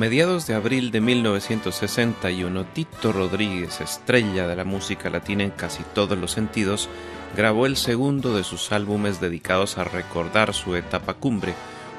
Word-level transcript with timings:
Mediados 0.00 0.46
de 0.46 0.54
abril 0.54 0.92
de 0.92 1.02
1961, 1.02 2.64
Tito 2.72 3.12
Rodríguez, 3.12 3.82
estrella 3.82 4.48
de 4.48 4.56
la 4.56 4.64
música 4.64 5.10
latina 5.10 5.44
en 5.44 5.50
casi 5.50 5.82
todos 5.94 6.16
los 6.16 6.30
sentidos, 6.30 6.88
grabó 7.36 7.66
el 7.66 7.76
segundo 7.76 8.34
de 8.34 8.42
sus 8.42 8.72
álbumes 8.72 9.20
dedicados 9.20 9.76
a 9.76 9.84
recordar 9.84 10.54
su 10.54 10.74
etapa 10.74 11.12
cumbre 11.12 11.52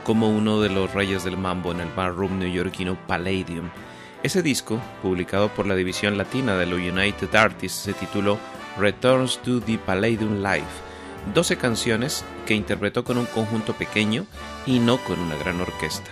como 0.04 0.30
uno 0.30 0.62
de 0.62 0.70
los 0.70 0.92
reyes 0.96 1.24
del 1.24 1.38
mambo 1.38 1.72
en 1.74 1.82
el 1.82 1.90
barroom 1.90 2.40
neoyorquino 2.40 2.98
Palladium. 3.06 3.70
Ese 4.24 4.42
disco, 4.42 4.82
publicado 5.04 5.50
por 5.50 5.68
la 5.68 5.76
división 5.76 6.18
latina 6.18 6.58
de 6.58 6.66
los 6.66 6.80
United 6.80 7.36
Artists, 7.36 7.84
se 7.84 7.94
tituló 7.94 8.40
Returns 8.80 9.38
to 9.44 9.62
the 9.62 9.78
Palladium 9.78 10.38
Live, 10.42 10.66
12 11.36 11.56
canciones 11.58 12.26
que 12.48 12.56
interpretó 12.56 13.04
con 13.04 13.20
un 13.20 13.28
conjunto 13.28 13.74
pequeño 13.74 14.26
y 14.66 14.80
no 14.80 14.98
con 14.98 15.20
una 15.20 15.36
gran 15.36 15.62
orquesta. 15.62 16.10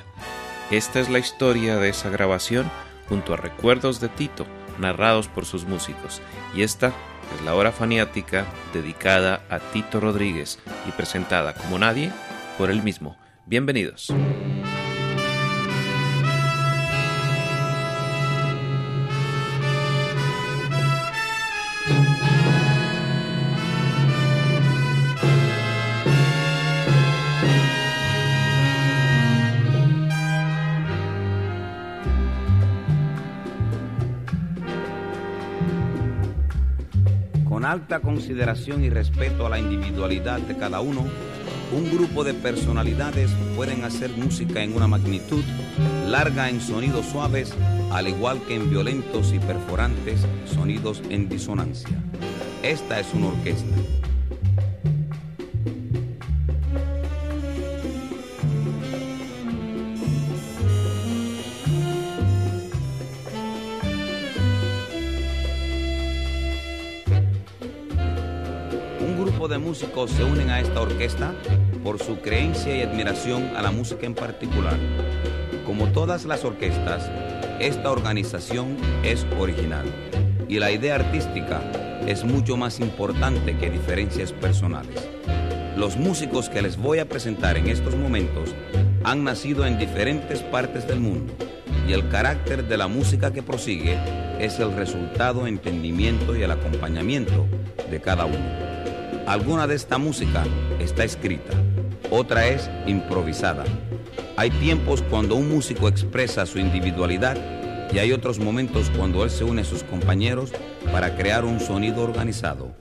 Esta 0.71 0.99
es 0.99 1.09
la 1.09 1.17
historia 1.17 1.77
de 1.77 1.89
esa 1.89 2.11
grabación 2.11 2.69
junto 3.07 3.33
a 3.33 3.37
recuerdos 3.37 3.99
de 3.99 4.07
Tito, 4.07 4.45
narrados 4.77 5.27
por 5.27 5.47
sus 5.47 5.65
músicos, 5.65 6.21
y 6.55 6.61
esta 6.61 6.93
es 7.35 7.43
la 7.43 7.55
hora 7.55 7.71
faniática 7.71 8.45
dedicada 8.71 9.41
a 9.49 9.59
Tito 9.59 9.99
Rodríguez 9.99 10.59
y 10.87 10.91
presentada 10.91 11.55
como 11.55 11.79
nadie 11.79 12.11
por 12.59 12.69
él 12.69 12.83
mismo. 12.83 13.17
Bienvenidos. 13.47 14.13
Alta 37.71 37.99
consideración 37.99 38.83
y 38.83 38.89
respeto 38.89 39.45
a 39.45 39.49
la 39.49 39.59
individualidad 39.59 40.39
de 40.39 40.57
cada 40.57 40.81
uno, 40.81 41.05
un 41.71 41.91
grupo 41.91 42.23
de 42.23 42.33
personalidades 42.33 43.29
pueden 43.55 43.83
hacer 43.83 44.09
música 44.11 44.63
en 44.63 44.75
una 44.75 44.87
magnitud 44.87 45.43
larga 46.07 46.49
en 46.49 46.61
sonidos 46.61 47.05
suaves, 47.05 47.53
al 47.91 48.07
igual 48.07 48.41
que 48.47 48.55
en 48.55 48.69
violentos 48.71 49.33
y 49.33 49.39
perforantes 49.39 50.25
sonidos 50.45 51.03
en 51.09 51.29
disonancia. 51.29 51.89
Esta 52.63 52.99
es 52.99 53.13
una 53.13 53.27
orquesta. 53.27 53.75
Músicos 69.69 70.09
se 70.09 70.23
unen 70.23 70.49
a 70.49 70.61
esta 70.61 70.81
orquesta 70.81 71.31
por 71.83 71.99
su 71.99 72.21
creencia 72.21 72.75
y 72.75 72.81
admiración 72.81 73.55
a 73.55 73.61
la 73.61 73.69
música 73.69 74.07
en 74.07 74.15
particular. 74.15 74.79
Como 75.63 75.89
todas 75.89 76.25
las 76.25 76.43
orquestas, 76.43 77.07
esta 77.59 77.91
organización 77.91 78.77
es 79.03 79.27
original 79.37 79.85
y 80.47 80.57
la 80.57 80.71
idea 80.71 80.95
artística 80.95 81.61
es 82.07 82.23
mucho 82.23 82.57
más 82.57 82.79
importante 82.79 83.59
que 83.59 83.69
diferencias 83.69 84.33
personales. 84.33 85.07
Los 85.77 85.97
músicos 85.97 86.49
que 86.49 86.63
les 86.63 86.75
voy 86.75 86.97
a 86.97 87.07
presentar 87.07 87.55
en 87.55 87.67
estos 87.67 87.95
momentos 87.95 88.55
han 89.03 89.23
nacido 89.23 89.67
en 89.67 89.77
diferentes 89.77 90.41
partes 90.41 90.87
del 90.87 90.99
mundo 90.99 91.31
y 91.87 91.93
el 91.93 92.09
carácter 92.09 92.67
de 92.67 92.75
la 92.75 92.87
música 92.87 93.31
que 93.31 93.43
prosigue 93.43 93.99
es 94.39 94.59
el 94.59 94.73
resultado, 94.73 95.45
entendimiento 95.45 96.35
y 96.35 96.41
el 96.41 96.49
acompañamiento 96.49 97.45
de 97.91 98.01
cada 98.01 98.25
uno. 98.25 98.68
Alguna 99.29 99.67
de 99.67 99.75
esta 99.75 99.99
música 99.99 100.43
está 100.79 101.03
escrita, 101.03 101.53
otra 102.09 102.47
es 102.47 102.67
improvisada. 102.87 103.63
Hay 104.37 104.49
tiempos 104.49 105.03
cuando 105.03 105.35
un 105.35 105.47
músico 105.51 105.87
expresa 105.87 106.47
su 106.47 106.57
individualidad 106.57 107.37
y 107.93 107.99
hay 107.99 108.11
otros 108.11 108.39
momentos 108.39 108.89
cuando 108.97 109.23
él 109.23 109.29
se 109.29 109.43
une 109.43 109.61
a 109.61 109.65
sus 109.65 109.83
compañeros 109.83 110.51
para 110.91 111.15
crear 111.15 111.45
un 111.45 111.59
sonido 111.59 112.01
organizado. 112.01 112.75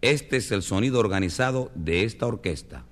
Este 0.00 0.38
es 0.38 0.50
el 0.50 0.62
sonido 0.62 0.98
organizado 0.98 1.70
de 1.74 2.04
esta 2.04 2.26
orquesta. 2.26 2.86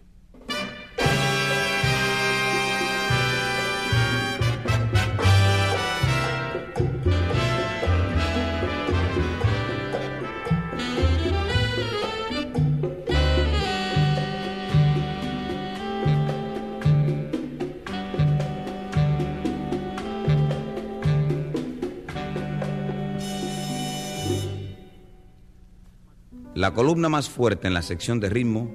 La 26.61 26.75
columna 26.75 27.09
más 27.09 27.31
fuerte 27.31 27.69
en 27.69 27.73
la 27.73 27.81
sección 27.81 28.21
de 28.21 28.29
ritmo 28.29 28.71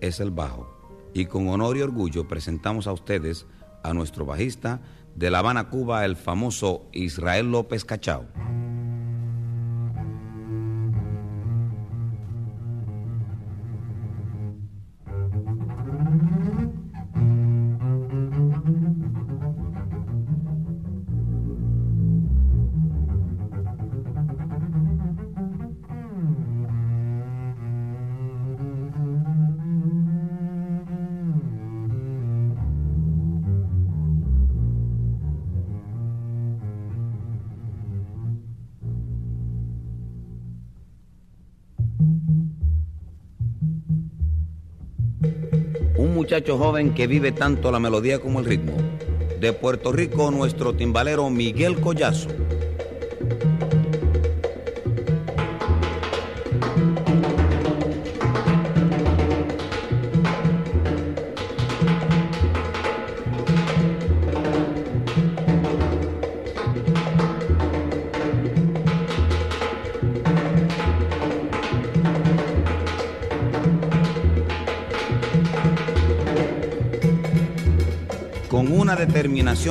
es 0.00 0.20
el 0.20 0.30
bajo. 0.30 0.70
Y 1.12 1.26
con 1.26 1.48
honor 1.48 1.76
y 1.76 1.82
orgullo 1.82 2.28
presentamos 2.28 2.86
a 2.86 2.92
ustedes 2.92 3.48
a 3.82 3.92
nuestro 3.92 4.24
bajista 4.24 4.80
de 5.16 5.28
La 5.28 5.40
Habana, 5.40 5.70
Cuba, 5.70 6.04
el 6.04 6.14
famoso 6.14 6.86
Israel 6.92 7.50
López 7.50 7.84
Cachao. 7.84 8.28
Muchacho 46.34 46.58
joven 46.58 46.94
que 46.94 47.06
vive 47.06 47.30
tanto 47.30 47.70
la 47.70 47.78
melodía 47.78 48.18
como 48.18 48.40
el 48.40 48.46
ritmo. 48.46 48.72
De 49.38 49.52
Puerto 49.52 49.92
Rico, 49.92 50.32
nuestro 50.32 50.74
timbalero 50.74 51.30
Miguel 51.30 51.78
Collazo. 51.80 52.28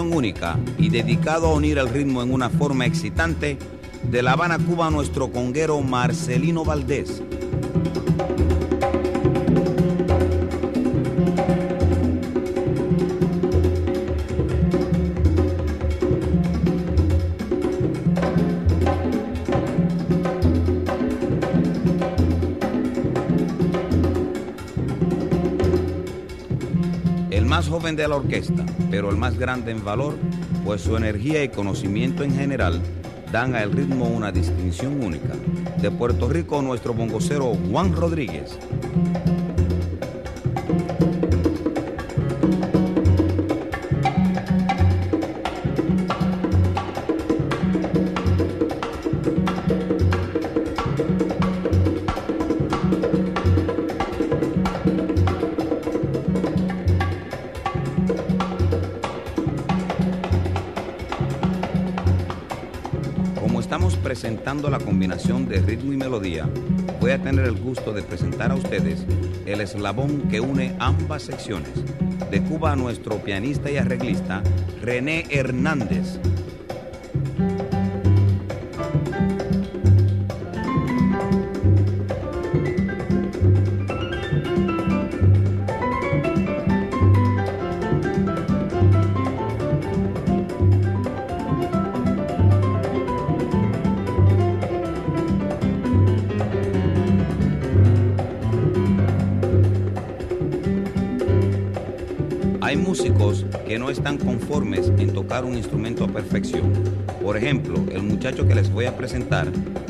Única 0.01 0.57
y 0.77 0.89
dedicado 0.89 1.47
a 1.47 1.53
unir 1.53 1.77
el 1.77 1.89
ritmo 1.89 2.23
en 2.23 2.33
una 2.33 2.49
forma 2.49 2.85
excitante, 2.85 3.57
de 4.09 4.21
La 4.21 4.33
Habana, 4.33 4.57
Cuba, 4.57 4.89
nuestro 4.89 5.31
conguero 5.31 5.79
Marcelino 5.81 6.65
Valdés. 6.65 7.21
Joven 27.61 27.95
de 27.95 28.07
la 28.07 28.15
orquesta, 28.15 28.65
pero 28.89 29.11
el 29.11 29.15
más 29.15 29.37
grande 29.37 29.71
en 29.71 29.85
valor, 29.85 30.15
pues 30.65 30.81
su 30.81 30.97
energía 30.97 31.43
y 31.43 31.49
conocimiento 31.49 32.23
en 32.23 32.33
general 32.33 32.81
dan 33.31 33.55
al 33.55 33.71
ritmo 33.71 34.05
una 34.05 34.31
distinción 34.31 35.03
única. 35.03 35.35
De 35.79 35.91
Puerto 35.91 36.27
Rico, 36.27 36.61
nuestro 36.63 36.95
bongocero 36.95 37.53
Juan 37.69 37.95
Rodríguez. 37.95 38.57
La 64.69 64.79
combinación 64.79 65.47
de 65.47 65.61
ritmo 65.61 65.93
y 65.93 65.97
melodía, 65.97 66.49
voy 66.99 67.11
a 67.11 67.21
tener 67.21 67.45
el 67.45 67.59
gusto 67.59 67.93
de 67.93 68.01
presentar 68.01 68.51
a 68.51 68.55
ustedes 68.55 69.05
el 69.45 69.61
eslabón 69.61 70.29
que 70.29 70.39
une 70.39 70.75
ambas 70.79 71.23
secciones. 71.23 71.71
De 72.31 72.41
Cuba 72.41 72.75
nuestro 72.75 73.17
pianista 73.17 73.69
y 73.69 73.77
arreglista, 73.77 74.41
René 74.81 75.25
Hernández. 75.29 76.19
En 104.97 105.13
tocar 105.13 105.45
un 105.45 105.55
instrumento 105.55 106.03
a 106.03 106.07
perfección. 106.07 106.73
Por 107.21 107.37
ejemplo, 107.37 107.75
el 107.91 108.03
muchacho 108.03 108.45
que 108.45 108.53
les 108.53 108.69
voy 108.71 108.85
a 108.85 108.95
presentar 108.95 109.47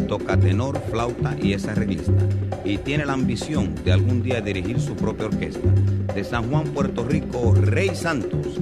toca 0.07 0.37
tenor, 0.37 0.79
flauta 0.91 1.35
y 1.41 1.53
es 1.53 1.67
arreglista 1.67 2.13
y 2.63 2.77
tiene 2.77 3.05
la 3.05 3.13
ambición 3.13 3.73
de 3.83 3.91
algún 3.91 4.21
día 4.21 4.41
dirigir 4.41 4.79
su 4.79 4.95
propia 4.95 5.25
orquesta. 5.25 5.67
De 6.13 6.23
San 6.23 6.49
Juan, 6.49 6.65
Puerto 6.65 7.03
Rico, 7.03 7.53
Rey 7.55 7.95
Santos. 7.95 8.59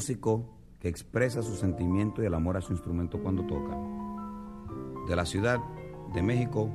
Músico 0.00 0.46
que 0.80 0.88
expresa 0.88 1.42
su 1.42 1.54
sentimiento 1.56 2.22
y 2.22 2.26
el 2.26 2.32
amor 2.32 2.56
a 2.56 2.62
su 2.62 2.72
instrumento 2.72 3.22
cuando 3.22 3.44
toca. 3.44 3.76
De 5.06 5.14
la 5.14 5.26
Ciudad 5.26 5.60
de 6.14 6.22
México, 6.22 6.70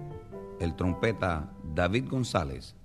el 0.59 0.75
trompeta 0.75 1.51
David 1.73 2.07
González. 2.07 2.75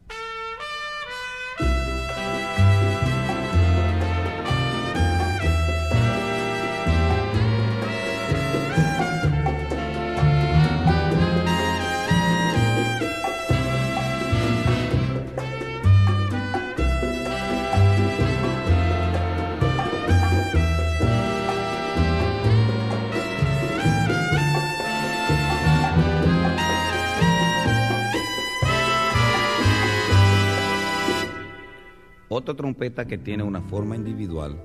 Trompeta 32.56 33.06
que 33.06 33.18
tiene 33.18 33.42
una 33.42 33.60
forma 33.60 33.96
individual 33.96 34.64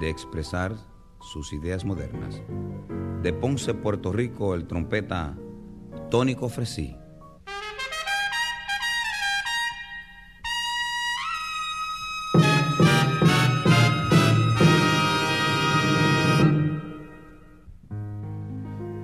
de 0.00 0.08
expresar 0.08 0.76
sus 1.20 1.52
ideas 1.52 1.84
modernas. 1.84 2.40
De 3.22 3.32
Ponce, 3.32 3.74
Puerto 3.74 4.12
Rico, 4.12 4.54
el 4.54 4.66
trompeta 4.66 5.36
Tónico 6.10 6.48
Fresí. 6.48 6.96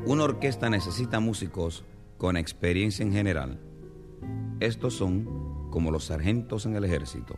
Una 0.06 0.24
orquesta 0.24 0.70
necesita 0.70 1.18
músicos 1.20 1.84
con 2.18 2.36
experiencia 2.36 3.04
en 3.04 3.12
general. 3.12 3.60
Estos 4.60 4.94
son 4.94 5.70
como 5.70 5.90
los 5.90 6.04
sargentos 6.04 6.66
en 6.66 6.76
el 6.76 6.84
ejército 6.84 7.36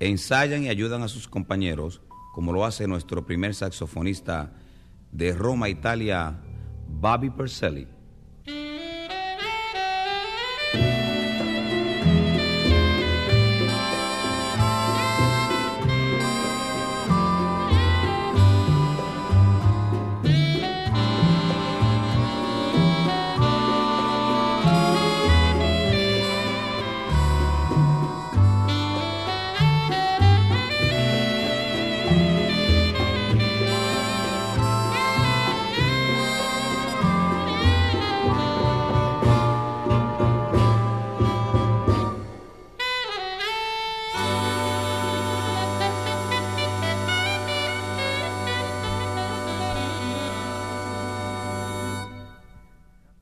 ensayan 0.00 0.64
y 0.64 0.68
ayudan 0.68 1.02
a 1.02 1.08
sus 1.08 1.28
compañeros, 1.28 2.00
como 2.32 2.52
lo 2.52 2.64
hace 2.64 2.86
nuestro 2.86 3.26
primer 3.26 3.54
saxofonista 3.54 4.52
de 5.12 5.32
Roma, 5.32 5.68
Italia, 5.68 6.38
Bobby 6.88 7.30
Perselli. 7.30 7.86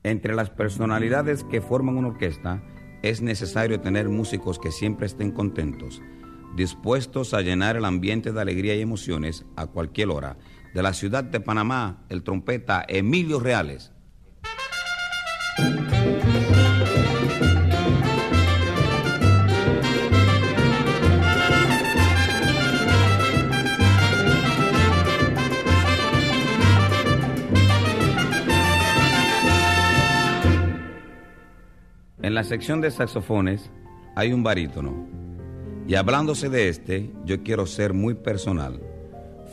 Entre 0.07 0.33
las 0.33 0.49
personalidades 0.49 1.43
que 1.43 1.59
forman 1.59 1.97
una 1.97 2.07
orquesta 2.07 2.63
es 3.01 3.21
necesario 3.21 3.81
tener 3.81 4.07
músicos 4.07 4.57
que 4.57 4.71
siempre 4.71 5.05
estén 5.05 5.31
contentos, 5.31 6.01
dispuestos 6.55 7.33
a 7.33 7.41
llenar 7.41 7.75
el 7.75 7.83
ambiente 7.83 8.31
de 8.31 8.39
alegría 8.39 8.73
y 8.75 8.81
emociones 8.81 9.45
a 9.57 9.67
cualquier 9.67 10.07
hora. 10.07 10.37
De 10.73 10.81
la 10.81 10.93
ciudad 10.93 11.25
de 11.25 11.41
Panamá, 11.41 12.05
el 12.07 12.23
trompeta 12.23 12.85
Emilio 12.87 13.41
Reales. 13.41 13.91
La 32.37 32.43
sección 32.43 32.81
de 32.81 32.91
saxofones 32.91 33.71
hay 34.15 34.31
un 34.31 34.43
barítono. 34.43 35.07
Y 35.87 35.95
hablándose 35.95 36.49
de 36.49 36.69
este, 36.69 37.11
yo 37.25 37.41
quiero 37.41 37.65
ser 37.65 37.95
muy 37.95 38.13
personal. 38.13 38.79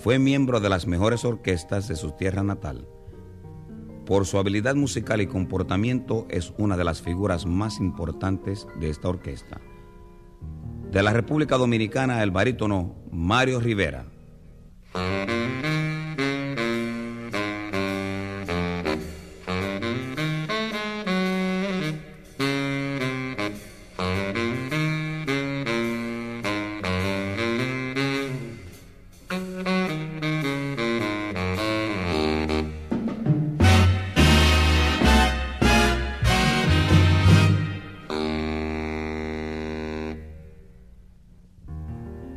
Fue 0.03 0.19
miembro 0.19 0.61
de 0.61 0.69
las 0.69 0.87
mejores 0.87 1.25
orquestas 1.25 1.88
de 1.88 1.97
su 1.97 2.11
tierra 2.11 2.43
natal. 2.43 2.87
Por 4.05 4.26
su 4.26 4.37
habilidad 4.37 4.75
musical 4.75 5.23
y 5.23 5.26
comportamiento 5.26 6.26
es 6.29 6.53
una 6.59 6.76
de 6.76 6.85
las 6.85 7.00
figuras 7.00 7.47
más 7.47 7.81
importantes 7.81 8.67
de 8.79 8.91
esta 8.91 9.09
orquesta. 9.09 9.62
De 10.91 11.03
la 11.03 11.14
República 11.14 11.57
Dominicana, 11.57 12.23
el 12.23 12.33
barítono 12.33 12.97
Mario 13.11 13.61
Rivera. 13.61 14.05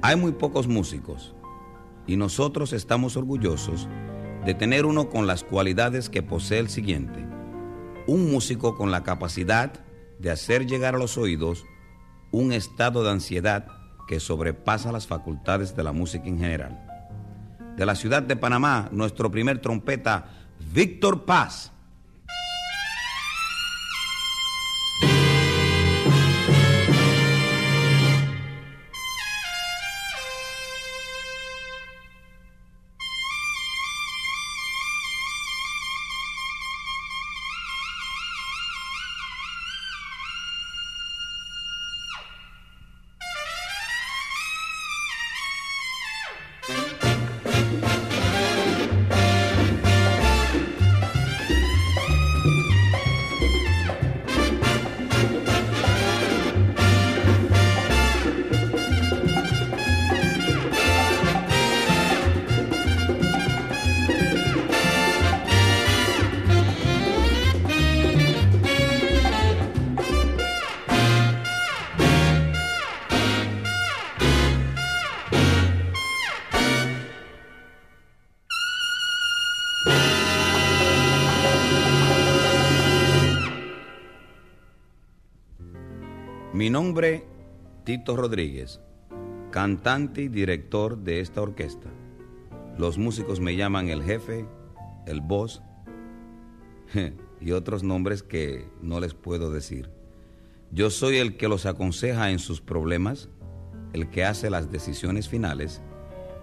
Hay 0.08 0.16
muy 0.16 0.32
pocos 0.32 0.70
músicos 0.70 1.36
y 2.06 2.16
nosotros 2.16 2.72
estamos 2.72 3.18
orgullosos 3.18 3.90
de 4.46 4.54
tener 4.54 4.86
uno 4.86 5.10
con 5.10 5.28
las 5.28 5.44
cualidades 5.44 6.10
que 6.10 6.24
posee 6.24 6.60
el 6.60 6.70
siguiente. 6.70 7.28
Un 8.08 8.32
músico 8.32 8.78
con 8.78 8.90
la 8.90 9.04
capacidad 9.04 9.74
de 10.18 10.32
hacer 10.32 10.66
llegar 10.66 10.96
a 10.96 10.98
los 10.98 11.18
oídos 11.18 11.66
un 12.32 12.54
estado 12.54 13.04
de 13.04 13.12
ansiedad 13.12 13.68
que 14.08 14.22
sobrepasa 14.22 14.94
las 14.94 15.08
facultades 15.08 15.76
de 15.76 15.84
la 15.84 15.92
música 15.92 16.30
en 16.30 16.40
general. 16.40 16.80
De 17.76 17.86
la 17.86 17.96
ciudad 17.96 18.24
de 18.24 18.38
Panamá, 18.38 18.88
nuestro 18.94 19.30
primer 19.30 19.60
trompeta, 19.60 20.30
Víctor 20.72 21.26
Paz. 21.26 21.74
Nombre, 86.88 87.26
Tito 87.84 88.16
Rodríguez, 88.16 88.80
cantante 89.52 90.22
y 90.22 90.30
director 90.30 90.98
de 90.98 91.20
esta 91.20 91.42
orquesta. 91.42 91.90
Los 92.78 92.98
músicos 92.98 93.42
me 93.42 93.58
llaman 93.58 93.90
el 93.90 94.02
jefe, 94.04 94.46
el 95.06 95.20
boss 95.20 95.62
y 97.42 97.52
otros 97.52 97.84
nombres 97.84 98.24
que 98.24 98.70
no 98.82 99.02
les 99.02 99.14
puedo 99.14 99.52
decir. 99.52 99.90
Yo 100.72 100.90
soy 100.90 101.18
el 101.18 101.36
que 101.36 101.50
los 101.50 101.66
aconseja 101.66 102.32
en 102.32 102.40
sus 102.40 102.62
problemas, 102.62 103.28
el 103.92 104.10
que 104.10 104.24
hace 104.24 104.50
las 104.50 104.72
decisiones 104.72 105.28
finales 105.28 105.82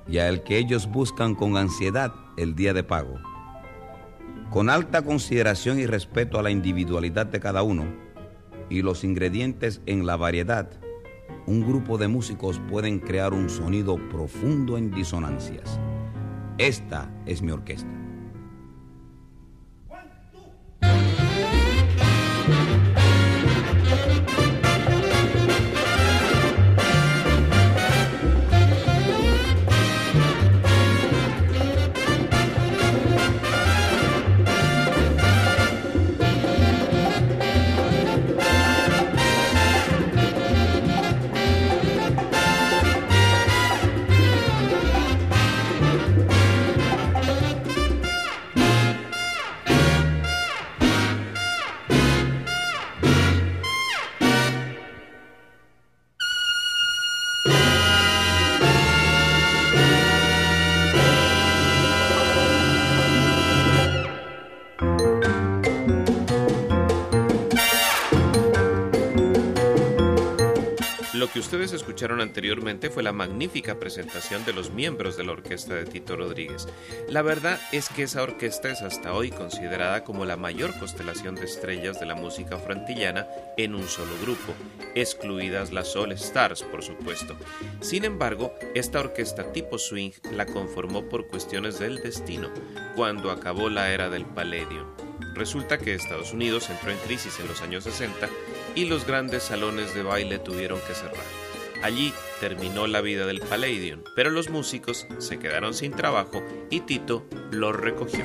y 0.07 0.19
a 0.19 0.29
el 0.29 0.43
que 0.43 0.59
ellos 0.59 0.87
buscan 0.87 1.35
con 1.35 1.57
ansiedad 1.57 2.13
el 2.37 2.55
día 2.55 2.75
de 2.75 2.85
pago. 2.85 3.19
Con 4.51 4.69
alta 4.69 5.01
consideración 5.01 5.79
y 5.79 5.87
respeto 5.87 6.39
a 6.39 6.43
la 6.43 6.51
individualidad 6.51 7.25
de 7.25 7.41
cada 7.41 7.63
uno, 7.63 8.04
y 8.69 8.83
los 8.83 9.05
ingredientes 9.05 9.81
en 9.87 10.07
la 10.07 10.17
variedad, 10.17 10.71
un 11.47 11.67
grupo 11.67 11.99
de 11.99 12.09
músicos 12.09 12.61
pueden 12.71 12.99
crear 12.99 13.35
un 13.35 13.51
sonido 13.51 13.97
profundo 14.09 14.79
en 14.79 14.91
disonancias. 14.91 15.79
Esta 16.59 17.11
es 17.27 17.43
mi 17.43 17.51
orquesta. 17.51 18.04
Anteriormente 72.13 72.91
fue 72.91 73.03
la 73.03 73.13
magnífica 73.13 73.79
presentación 73.79 74.45
de 74.45 74.53
los 74.53 74.71
miembros 74.71 75.17
de 75.17 75.25
la 75.25 75.33
orquesta 75.33 75.75
de 75.75 75.85
Tito 75.85 76.17
Rodríguez. 76.17 76.69
La 77.09 77.23
verdad 77.23 77.59
es 77.73 77.89
que 77.89 78.03
esa 78.03 78.23
orquesta 78.23 78.71
es 78.71 78.83
hasta 78.83 79.15
hoy 79.15 79.31
considerada 79.31 80.05
como 80.05 80.25
la 80.25 80.37
mayor 80.37 80.79
constelación 80.79 81.35
de 81.35 81.45
estrellas 81.45 81.99
de 81.99 82.07
la 82.07 82.15
música 82.15 82.59
frantillana 82.59 83.27
en 83.57 83.75
un 83.75 83.89
solo 83.89 84.13
grupo, 84.23 84.55
excluidas 84.95 85.73
las 85.73 85.97
All 85.97 86.13
Stars, 86.13 86.63
por 86.63 86.83
supuesto. 86.83 87.37
Sin 87.81 88.05
embargo, 88.05 88.55
esta 88.75 89.01
orquesta 89.01 89.53
tipo 89.53 89.79
swing 89.79 90.13
la 90.33 90.47
conformó 90.47 91.09
por 91.09 91.27
cuestiones 91.27 91.79
del 91.79 92.03
destino, 92.03 92.51
cuando 92.97 93.31
acabó 93.31 93.71
la 93.71 93.91
era 93.91 94.11
del 94.11 94.27
Palladium. 94.27 94.87
Resulta 95.35 95.79
que 95.79 95.95
Estados 95.95 96.33
Unidos 96.33 96.71
entró 96.71 96.91
en 96.91 96.99
crisis 96.99 97.41
en 97.41 97.49
los 97.49 97.61
años 97.63 97.85
60 97.85 98.29
y 98.75 98.85
los 98.85 99.07
grandes 99.07 99.43
salones 99.43 99.95
de 99.95 100.03
baile 100.03 100.39
tuvieron 100.39 100.81
que 100.87 100.95
cerrar. 100.95 101.44
Allí 101.83 102.13
terminó 102.41 102.87
la 102.87 103.01
vida 103.01 103.27
del 103.27 103.41
Palladium, 103.41 104.03
pero 104.15 104.31
los 104.31 104.49
músicos 104.49 105.07
se 105.19 105.39
quedaron 105.39 105.75
sin 105.75 105.93
trabajo 105.93 106.43
y 106.71 106.81
Tito 106.81 107.27
los 107.51 107.75
recogió. 107.77 108.25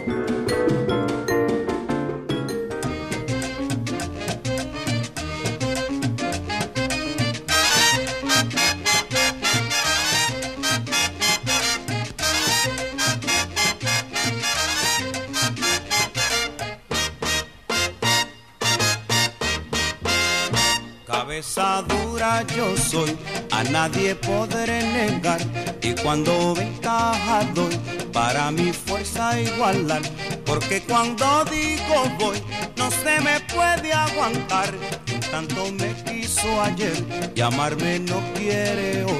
Cabeza 21.06 21.84
dura 21.84 22.44
yo 22.56 22.75
soy 22.77 23.18
a 23.60 23.63
nadie 23.63 24.16
podré 24.16 24.82
negar 24.94 25.42
y 25.82 25.94
cuando 26.01 26.56
ventaja 26.56 27.44
doy 27.54 27.78
para 28.13 28.51
mi 28.51 28.72
fuerza 28.72 29.38
igualar 29.38 30.01
porque 30.46 30.82
cuando 30.82 31.44
digo 31.44 31.98
voy 32.18 32.42
no 32.78 32.89
se 32.89 33.20
me 33.20 33.38
puede 33.54 33.92
aguantar 33.92 34.72
tanto 35.30 35.72
me 35.74 35.94
quiso 36.06 36.62
ayer 36.62 36.98
y 37.36 37.42
amarme 37.42 38.00
no 38.00 38.20
quiere 38.34 39.04
hoy. 39.04 39.19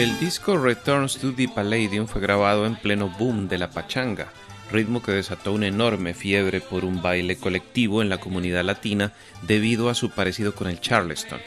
El 0.00 0.18
disco 0.18 0.56
Returns 0.56 1.18
to 1.18 1.34
the 1.34 1.46
Palladium 1.46 2.06
fue 2.06 2.22
grabado 2.22 2.64
en 2.64 2.74
pleno 2.74 3.10
boom 3.18 3.48
de 3.48 3.58
la 3.58 3.68
pachanga, 3.68 4.28
ritmo 4.72 5.02
que 5.02 5.12
desató 5.12 5.52
una 5.52 5.66
enorme 5.66 6.14
fiebre 6.14 6.62
por 6.62 6.86
un 6.86 7.02
baile 7.02 7.36
colectivo 7.36 8.00
en 8.00 8.08
la 8.08 8.16
comunidad 8.16 8.64
latina 8.64 9.12
debido 9.42 9.90
a 9.90 9.94
su 9.94 10.08
parecido 10.08 10.54
con 10.54 10.68
el 10.68 10.80
charleston. 10.80 11.38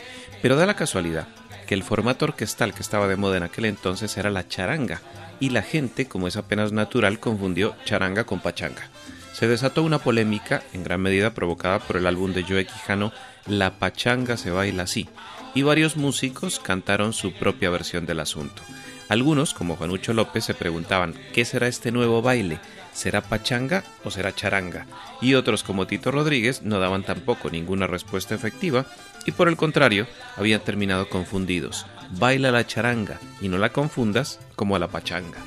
Pero 0.44 0.56
da 0.56 0.68
la 0.68 0.76
casualidad 0.76 1.28
que 1.66 1.74
el 1.74 1.82
formato 1.82 2.26
orquestal 2.26 2.76
que 2.76 2.84
estaba 2.84 3.08
de 3.08 3.16
moda 3.16 3.38
en 3.38 3.44
aquel 3.44 3.66
entonces 3.66 4.16
era 4.18 4.30
la 4.30 4.48
charanga, 4.48 5.02
y 5.40 5.50
la 5.50 5.64
gente, 5.64 6.08
como 6.08 6.28
es 6.28 6.38
apenas 6.38 6.72
natural, 6.72 7.20
confundió 7.20 7.76
charanga 7.86 8.26
con 8.26 8.40
pachanga. 8.40 8.88
Se 9.34 9.48
desató 9.48 9.82
una 9.82 9.98
polémica, 9.98 10.62
en 10.74 10.84
gran 10.84 11.02
medida 11.02 11.34
provocada 11.34 11.80
por 11.80 11.98
el 11.98 12.06
álbum 12.06 12.34
de 12.34 12.44
Joe 12.44 12.68
Quijano 12.68 13.14
La 13.48 13.80
pachanga 13.80 14.38
se 14.38 14.52
baila 14.52 14.84
así, 14.84 15.10
y 15.54 15.62
varios 15.62 15.98
músicos 15.98 16.60
cantaron 16.60 17.14
su 17.14 17.34
propia 17.34 17.70
versión 17.70 18.06
del 18.06 18.20
asunto. 18.20 18.62
Algunos, 19.10 19.54
como 19.54 19.76
Juanucho 19.76 20.14
López, 20.14 20.46
se 20.46 20.54
preguntaban 20.54 21.14
¿qué 21.34 21.46
será 21.46 21.68
este 21.68 21.92
nuevo 21.92 22.22
baile? 22.22 22.60
¿Será 22.94 23.22
pachanga 23.22 23.84
o 24.04 24.12
será 24.12 24.34
charanga? 24.34 24.86
Y 25.22 25.34
otros, 25.34 25.64
como 25.64 25.88
Tito 25.88 26.12
Rodríguez, 26.12 26.62
no 26.62 26.80
daban 26.80 27.04
tampoco 27.04 27.50
ninguna 27.50 27.88
respuesta 27.88 28.36
efectiva 28.36 28.86
y 29.26 29.32
por 29.32 29.48
el 29.48 29.58
contrario, 29.58 30.08
habían 30.36 30.62
terminado 30.62 31.10
confundidos. 31.10 31.86
Baila 32.12 32.52
la 32.52 32.68
charanga 32.68 33.20
y 33.42 33.48
no 33.48 33.58
la 33.58 33.72
confundas 33.72 34.40
como 34.56 34.76
a 34.76 34.80
la 34.80 34.88
pachanga. 34.88 35.40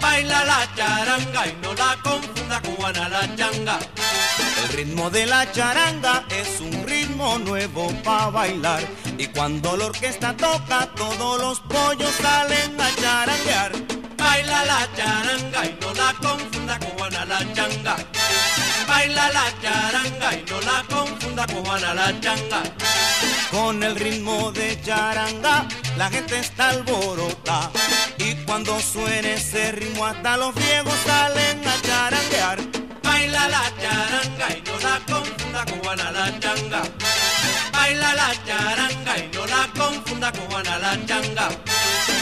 Baila 0.00 0.44
la 0.44 0.74
charanga 0.76 1.46
y 1.46 1.56
no 1.60 1.74
la 1.74 1.98
confunda 2.02 2.60
con 2.62 2.92
la 2.92 3.36
changa. 3.36 3.78
El 4.62 4.68
ritmo 4.76 5.10
de 5.10 5.26
la 5.26 5.50
charanga 5.50 6.24
es 6.28 6.60
un 6.60 6.86
ritmo 6.86 7.38
nuevo 7.38 7.88
para 8.04 8.30
bailar. 8.30 8.82
Y 9.18 9.26
cuando 9.26 9.76
la 9.76 9.86
orquesta 9.86 10.36
toca, 10.36 10.88
todos 10.94 11.40
los 11.40 11.60
pollos 11.60 12.12
salen 12.22 12.80
a 12.80 12.94
charanguear. 12.94 13.72
Baila 14.16 14.64
la 14.64 14.88
charanga 14.96 15.64
y 15.66 15.78
no 15.80 15.94
la 15.94 16.14
confunda 16.22 16.78
con 16.78 17.12
la 17.12 17.54
changa. 17.54 17.96
Baila 18.86 19.32
la 19.32 19.46
charanga 19.62 20.34
y 20.34 20.44
no 20.48 20.60
la 20.60 20.84
confunda 20.88 21.46
con 21.46 21.80
la 21.82 22.20
changa. 22.20 22.62
Con 23.50 23.82
el 23.82 23.96
ritmo 23.96 24.52
de 24.52 24.80
charanga, 24.82 25.66
la 25.96 26.10
gente 26.10 26.38
está 26.38 26.70
alborotada. 26.70 27.70
Y 28.18 28.34
cuando 28.44 28.78
suene 28.80 29.34
ese 29.34 29.72
ritmo, 29.72 30.06
hasta 30.06 30.36
los 30.36 30.54
viejos 30.54 30.94
salen 31.06 31.60
a 31.66 31.82
charanguear. 31.82 32.58
Baila 33.02 33.48
la 33.48 33.64
charanga 33.80 34.56
y 34.56 34.62
no 34.62 34.78
la 34.80 35.00
confunda 35.12 35.64
con 35.64 35.96
la 35.96 36.40
changa. 36.40 36.82
Baila 37.72 38.14
la 38.14 38.44
charanga 38.46 39.18
y 39.18 39.30
no 39.34 39.46
la 39.46 39.70
confunda 39.78 40.32
con 40.32 40.64
la 40.64 41.06
changa. 41.06 41.48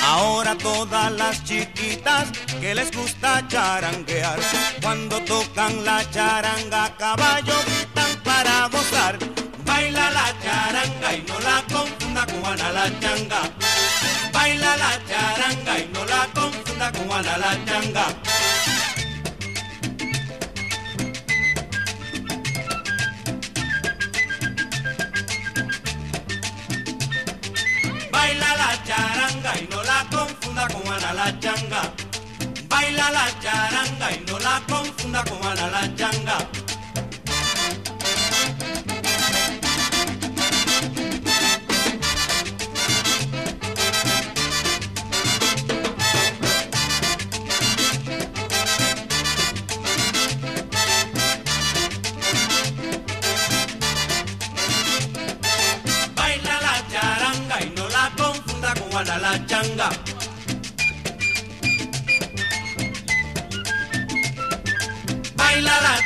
Ahora 0.05 0.57
todas 0.57 1.13
las 1.13 1.45
chiquitas 1.45 2.31
que 2.61 2.75
les 2.75 2.91
gusta 2.91 3.47
charanguear, 3.49 4.39
cuando 4.83 5.21
tocan 5.21 5.85
la 5.85 6.09
charanga, 6.11 6.95
caballo 6.97 7.55
gritan 7.67 8.23
para 8.25 8.69
gozar. 8.69 9.19
Baila 9.65 10.11
la 10.11 10.35
charanga 10.43 11.15
y 11.15 11.23
no 11.23 11.39
la 11.41 11.63
confunda 12.27 12.57
con 12.57 12.75
la 12.75 13.01
changa. 13.01 13.41
Baila 14.33 14.77
la 14.77 14.93
charanga 15.09 15.79
y 15.79 15.89
no 15.93 16.05
la 16.05 16.29
confunda 16.35 16.93
con 16.93 17.09
la 17.09 17.65
changa. 17.67 18.07
Baila 28.11 28.57
la 28.57 28.85
charanga 28.85 29.53
y 29.59 29.69
no 29.71 29.83
la 29.83 30.07
confunda 30.11 30.69
con 30.69 31.17
la 31.17 31.41
changa. 31.41 31.93
Baila 32.69 33.11
la 33.11 33.27
charanga 33.41 34.13
y 34.13 34.25
no 34.27 34.39
la 34.39 34.63
confunda 34.69 35.25
con 35.25 35.41
la 35.41 35.95
changa. 35.97 36.72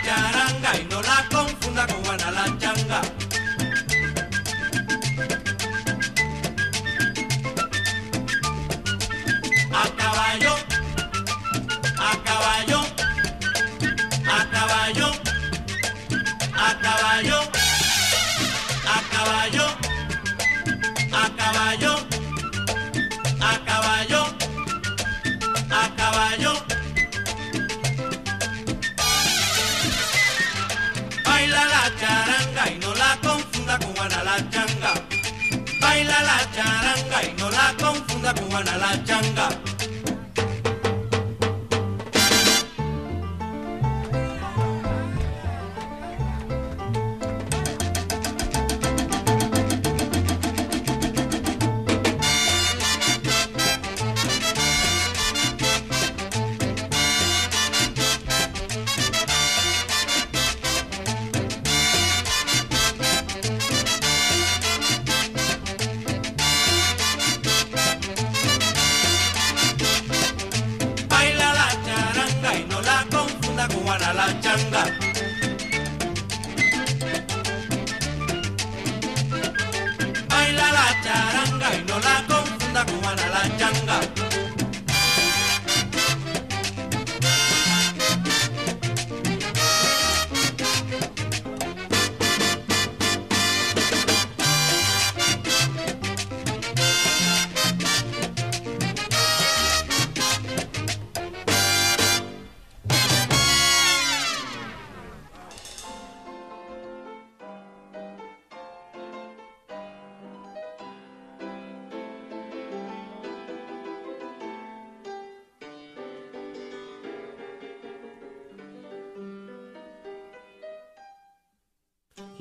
charanga 0.06 0.78
y 0.78 0.84
no 0.84 1.02
la 1.02 1.26
confunda 1.28 1.84
con 1.88 2.00
Guanalachanga. 2.04 3.15
la 37.66 37.74
confunda 37.74 38.32
cubana 38.34 38.76
la 38.78 39.04
changa. 39.04 39.65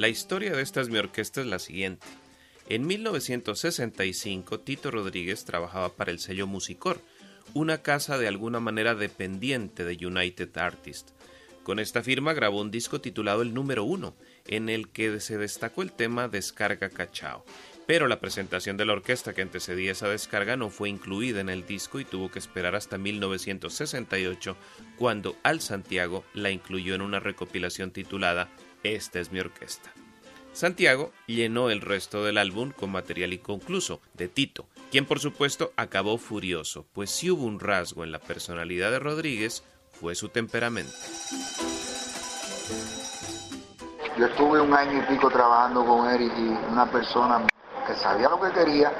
La 0.06 0.10
historia 0.10 0.52
de 0.52 0.62
esta 0.62 0.82
es 0.82 0.90
mi 0.90 1.00
orquesta 1.00 1.42
es 1.42 1.48
la 1.48 1.58
siguiente. 1.58 2.06
En 2.70 2.86
1965, 2.86 4.60
Tito 4.60 4.92
Rodríguez 4.92 5.46
trabajaba 5.46 5.96
para 5.96 6.12
el 6.12 6.20
sello 6.20 6.46
Musicor, 6.46 7.02
una 7.56 7.82
casa 7.82 8.20
de 8.20 8.28
alguna 8.28 8.60
manera 8.60 8.94
dependiente 8.94 9.84
de 9.84 10.06
United 10.06 10.56
Artists. 10.60 11.16
Con 11.64 11.80
esta 11.80 12.04
firma 12.04 12.34
grabó 12.34 12.62
un 12.62 12.70
disco 12.70 13.02
titulado 13.02 13.42
El 13.42 13.56
Número 13.56 13.84
Uno, 13.84 14.16
en 14.46 14.70
el 14.70 14.90
que 14.90 15.20
se 15.20 15.40
destacó 15.40 15.82
el 15.82 15.92
tema 15.92 16.28
Descarga 16.28 16.92
Cachao. 16.92 17.44
Pero 17.88 18.08
la 18.08 18.20
presentación 18.20 18.78
de 18.78 18.86
la 18.86 18.94
orquesta 18.94 19.34
que 19.34 19.42
antecedía 19.42 19.94
esa 19.94 20.08
descarga 20.08 20.56
no 20.56 20.70
fue 20.70 20.88
incluida 20.90 21.42
en 21.42 21.50
el 21.50 21.66
disco 21.66 22.00
y 22.00 22.06
tuvo 22.06 22.30
que 22.30 22.38
esperar 22.38 22.76
hasta 22.76 23.00
1968, 23.00 24.56
cuando 25.00 25.36
Al 25.42 25.62
Santiago 25.62 26.24
la 26.36 26.52
incluyó 26.52 26.94
en 26.94 27.02
una 27.02 27.20
recopilación 27.20 27.90
titulada 27.90 28.52
esta 28.94 29.20
es 29.20 29.32
mi 29.32 29.40
orquesta. 29.40 29.92
Santiago 30.54 31.12
llenó 31.28 31.70
el 31.70 31.82
resto 31.82 32.24
del 32.24 32.38
álbum 32.38 32.72
con 32.72 32.90
material 32.90 33.34
inconcluso 33.34 34.00
de 34.14 34.30
Tito, 34.30 34.68
quien 34.90 35.06
por 35.06 35.20
supuesto 35.20 35.74
acabó 35.76 36.18
furioso, 36.18 36.86
pues 36.94 37.10
si 37.10 37.30
hubo 37.30 37.44
un 37.44 37.60
rasgo 37.60 38.06
en 38.06 38.14
la 38.14 38.20
personalidad 38.20 38.92
de 38.92 39.00
Rodríguez 39.00 39.64
fue 39.92 40.16
su 40.16 40.30
temperamento. 40.30 40.94
Yo 44.18 44.28
estuve 44.28 44.62
un 44.62 44.74
año 44.74 45.00
y 45.00 45.14
pico 45.14 45.30
trabajando 45.30 45.86
con 45.86 46.10
él 46.10 46.22
y 46.22 46.72
una 46.72 46.90
persona 46.90 47.46
que 47.86 47.96
sabía 47.96 48.30
lo 48.30 48.40
que 48.40 48.52
quería, 48.54 48.94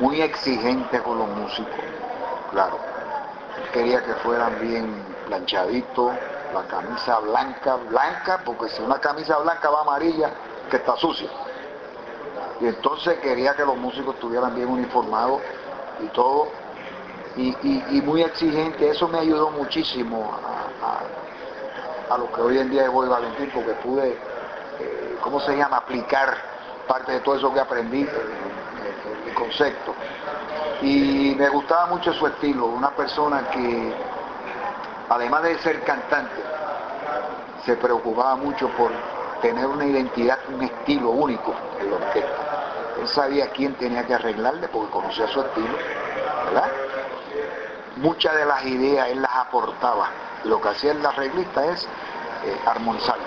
muy 0.00 0.22
exigente 0.22 1.00
con 1.02 1.18
los 1.18 1.28
músicos, 1.28 1.84
claro. 2.50 2.78
Quería 3.74 4.02
que 4.02 4.14
fueran 4.14 4.58
bien 4.62 5.04
planchaditos, 5.26 6.14
la 6.54 6.62
camisa 6.62 7.18
blanca, 7.18 7.76
blanca, 7.90 8.40
porque 8.44 8.68
si 8.68 8.80
una 8.80 8.98
camisa 9.00 9.36
blanca 9.38 9.68
va 9.70 9.80
amarilla, 9.80 10.30
que 10.70 10.76
está 10.76 10.96
sucia. 10.96 11.28
Y 12.60 12.66
entonces 12.66 13.18
quería 13.18 13.54
que 13.54 13.64
los 13.66 13.76
músicos 13.76 14.14
estuvieran 14.14 14.54
bien 14.54 14.68
uniformados 14.68 15.42
y 16.00 16.06
todo, 16.08 16.48
y, 17.36 18.00
muy 18.02 18.22
exigente. 18.22 18.88
Eso 18.88 19.08
me 19.08 19.18
ayudó 19.18 19.50
muchísimo 19.50 20.30
a, 22.10 22.16
lo 22.16 22.32
que 22.32 22.40
hoy 22.40 22.58
en 22.58 22.70
día 22.70 22.84
es 22.84 22.90
Boy 22.90 23.08
Valentín, 23.08 23.50
porque 23.52 23.72
pude, 23.72 24.10
eh, 24.78 25.18
¿cómo 25.20 25.40
se 25.40 25.56
llama?, 25.56 25.78
aplicar 25.78 26.36
parte 26.86 27.10
de 27.10 27.20
todo 27.20 27.34
eso 27.34 27.52
que 27.52 27.58
aprendí, 27.58 28.02
el, 28.02 29.28
el 29.28 29.34
concepto. 29.34 29.94
Y 30.80 31.34
me 31.36 31.48
gustaba 31.48 31.86
mucho 31.86 32.12
su 32.12 32.26
estilo, 32.28 32.66
una 32.66 32.90
persona 32.90 33.50
que 33.50 33.92
además 35.08 35.42
de 35.42 35.58
ser 35.58 35.82
cantante, 35.82 36.42
se 37.64 37.76
preocupaba 37.76 38.36
mucho 38.36 38.68
por 38.70 38.90
tener 39.40 39.66
una 39.66 39.86
identidad, 39.86 40.38
un 40.48 40.62
estilo 40.62 41.10
único 41.10 41.54
en 41.80 41.90
la 41.90 41.96
orquesta. 41.96 42.64
Él 43.00 43.08
sabía 43.08 43.50
quién 43.50 43.74
tenía 43.74 44.06
que 44.06 44.14
arreglarle 44.14 44.68
porque 44.68 44.90
conocía 44.90 45.26
su 45.28 45.40
estilo. 45.40 45.76
Muchas 47.96 48.34
de 48.34 48.44
las 48.44 48.64
ideas 48.64 49.08
él 49.08 49.22
las 49.22 49.34
aportaba. 49.34 50.08
Lo 50.44 50.60
que 50.60 50.68
hacía 50.68 50.92
el 50.92 51.04
arreglista 51.04 51.64
es 51.66 51.84
eh, 52.44 52.60
armonizarlo. 52.66 53.24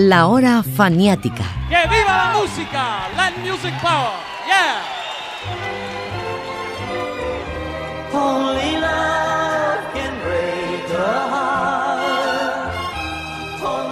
La 0.00 0.28
Hora 0.28 0.62
Faniática. 0.62 1.42
¡Que 1.68 1.88
viva 1.88 2.16
la 2.16 2.38
música! 2.38 3.08
¡Land 3.16 3.38
Music 3.38 3.74
Power! 3.82 4.12
¡Yeah! 4.46 4.80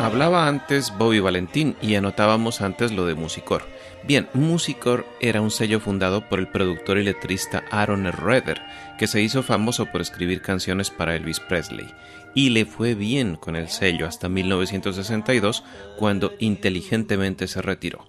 Hablaba 0.00 0.46
antes 0.46 0.96
Bobby 0.96 1.18
Valentín 1.18 1.76
y 1.82 1.96
anotábamos 1.96 2.60
antes 2.60 2.92
lo 2.92 3.04
de 3.04 3.16
Musicor. 3.16 3.64
Bien, 4.06 4.28
Musicor 4.34 5.04
era 5.20 5.40
un 5.40 5.50
sello 5.50 5.80
fundado 5.80 6.28
por 6.28 6.38
el 6.38 6.46
productor 6.46 6.98
y 6.98 7.04
letrista 7.04 7.64
Aaron 7.70 8.04
Redder, 8.12 8.62
que 8.98 9.08
se 9.08 9.20
hizo 9.20 9.42
famoso 9.42 9.86
por 9.86 10.00
escribir 10.00 10.42
canciones 10.42 10.90
para 10.90 11.16
Elvis 11.16 11.40
Presley 11.40 11.92
y 12.36 12.50
le 12.50 12.66
fue 12.66 12.94
bien 12.94 13.34
con 13.34 13.56
el 13.56 13.68
sello 13.68 14.06
hasta 14.06 14.28
1962 14.28 15.64
cuando 15.96 16.34
inteligentemente 16.38 17.48
se 17.48 17.62
retiró. 17.62 18.06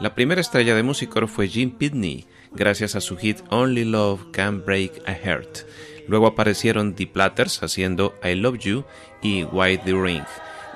La 0.00 0.14
primera 0.14 0.42
estrella 0.42 0.76
de 0.76 0.82
Musicor 0.82 1.28
fue 1.28 1.48
Jim 1.48 1.70
Pitney, 1.72 2.26
gracias 2.52 2.94
a 2.94 3.00
su 3.00 3.16
hit 3.16 3.38
Only 3.48 3.86
Love 3.86 4.32
Can 4.32 4.64
Break 4.64 5.02
a 5.08 5.14
Heart. 5.14 5.60
Luego 6.06 6.26
aparecieron 6.26 6.94
The 6.94 7.06
Platters 7.06 7.62
haciendo 7.62 8.14
I 8.22 8.34
Love 8.34 8.58
You 8.58 8.84
y 9.22 9.44
White 9.44 9.84
the 9.86 9.92
Ring. 9.92 10.24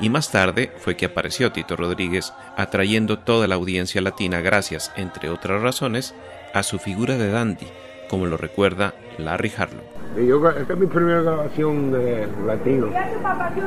Y 0.00 0.10
más 0.10 0.30
tarde 0.30 0.72
fue 0.78 0.96
que 0.96 1.06
apareció 1.06 1.52
Tito 1.52 1.76
Rodríguez, 1.76 2.32
atrayendo 2.56 3.18
toda 3.18 3.46
la 3.46 3.54
audiencia 3.54 4.00
latina 4.00 4.40
gracias, 4.40 4.92
entre 4.96 5.30
otras 5.30 5.62
razones, 5.62 6.14
a 6.52 6.62
su 6.62 6.78
figura 6.78 7.16
de 7.16 7.30
dandy, 7.30 7.66
como 8.08 8.26
lo 8.26 8.36
recuerda 8.36 8.94
Larry 9.18 9.52
Harlow. 9.56 9.82
Yo, 10.16 10.48
esta 10.48 10.72
es 10.72 10.78
mi 10.78 10.86
primera 10.86 11.22
grabación 11.22 11.90
de 11.90 12.26
latino. 12.46 12.86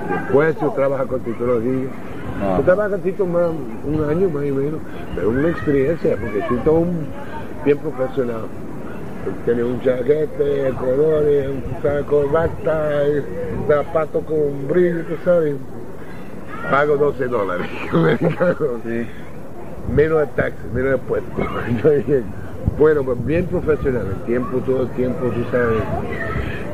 Después 0.09 0.55
yo 0.61 0.71
trabajo 0.71 1.07
con 1.07 1.19
Tito 1.21 1.45
Rodríguez. 1.45 1.89
Ah. 2.41 2.55
Yo 2.57 2.63
trabajo 2.63 2.91
con 2.91 3.01
Tito 3.01 3.25
más, 3.25 3.49
un 3.83 4.09
año 4.09 4.29
más 4.29 4.43
o 4.43 4.55
menos, 4.55 4.79
pero 5.13 5.29
una 5.29 5.49
experiencia, 5.49 6.15
porque 6.15 6.41
Tito 6.41 6.61
es 6.61 6.67
un 6.67 7.07
bien 7.65 7.77
profesional. 7.79 8.45
Tiene 9.43 9.63
un 9.63 9.81
chaquete, 9.81 10.73
colores, 10.79 11.49
un 11.49 12.03
corbata, 12.03 13.01
zapato 13.67 14.21
con 14.21 14.67
brillo, 14.69 15.03
tú 15.03 15.15
sabes. 15.25 15.55
Pago 16.69 16.97
12 16.97 17.27
dólares. 17.27 17.67
sí. 18.85 19.07
Menos 19.93 20.19
de 20.19 20.27
taxi, 20.27 20.67
menos 20.73 20.91
de 20.91 20.97
puesto. 20.97 21.31
Bueno, 22.77 23.01
pues 23.01 23.25
bien 23.25 23.47
profesional, 23.47 24.05
el 24.05 24.25
tiempo, 24.25 24.59
todo 24.59 24.83
el 24.83 24.89
tiempo, 24.89 25.25
tú 25.29 25.43
sabes. 25.49 25.81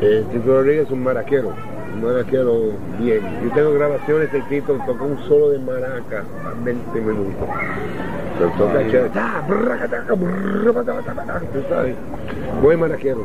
Eh, 0.02 0.26
Tito 0.34 0.48
Rodríguez 0.48 0.88
es 0.88 0.92
un 0.92 1.02
maraquero, 1.02 1.54
un 1.94 2.04
maraquero 2.04 2.72
bien. 3.00 3.22
Yo 3.42 3.52
tengo 3.54 3.74
grabaciones 3.74 4.30
de 4.34 4.42
Tito, 4.42 4.78
toca 4.86 5.02
un 5.02 5.18
solo 5.30 5.52
de 5.52 5.60
maraca 5.60 6.26
a 6.46 6.62
20 6.62 7.00
minutos. 7.00 7.48
Pero 8.38 8.52
toca 8.58 8.80
tú 11.54 11.60
sabes. 11.70 11.96
Buen 12.62 12.82
maraquero. 12.82 13.24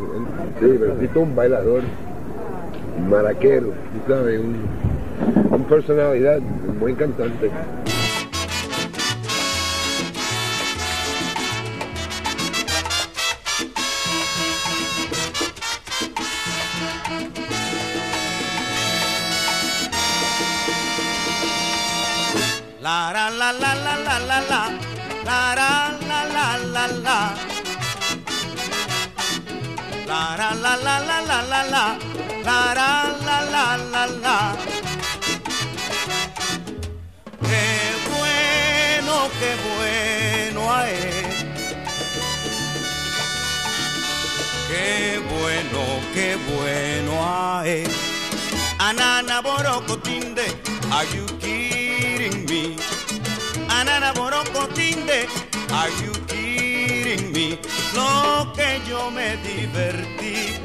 Sí, 0.61 0.77
pero 0.79 0.93
Tito 0.93 1.21
es 1.21 1.27
un 1.27 1.35
bailador, 1.35 1.83
maraquero, 3.11 3.67
tú 3.67 4.13
sabes, 4.13 4.39
un 4.39 5.48
personalidad, 5.69 6.39
un 6.39 6.81
buen 6.81 6.95
cantante. 6.97 7.51
la 23.53 23.78
Qué 44.89 45.19
bueno, 45.19 45.81
qué 46.15 46.39
bueno 46.49 47.13
ae. 47.23 47.85
Anana 48.79 49.43
borocotinde, 49.43 50.47
are 50.91 51.07
you 51.15 51.27
kidding 51.43 52.47
me? 52.47 52.75
Anana 53.69 54.15
borocotinde, 54.15 55.29
are 55.71 55.93
you 56.03 56.13
kidding 56.27 57.33
me? 57.35 57.59
Lo 57.95 58.51
que 58.57 58.81
yo 58.89 59.11
me 59.11 59.37
divertí. 59.49 60.57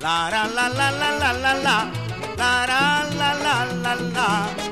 La 0.00 0.30
la 0.30 0.46
la 0.46 0.68
la 0.70 0.90
la 1.00 1.10
la 1.12 1.32
la 1.44 1.54
la 1.54 1.78
la 2.38 2.66
la 3.18 3.34
la 3.34 3.64
la 3.82 3.94
la 4.16 4.65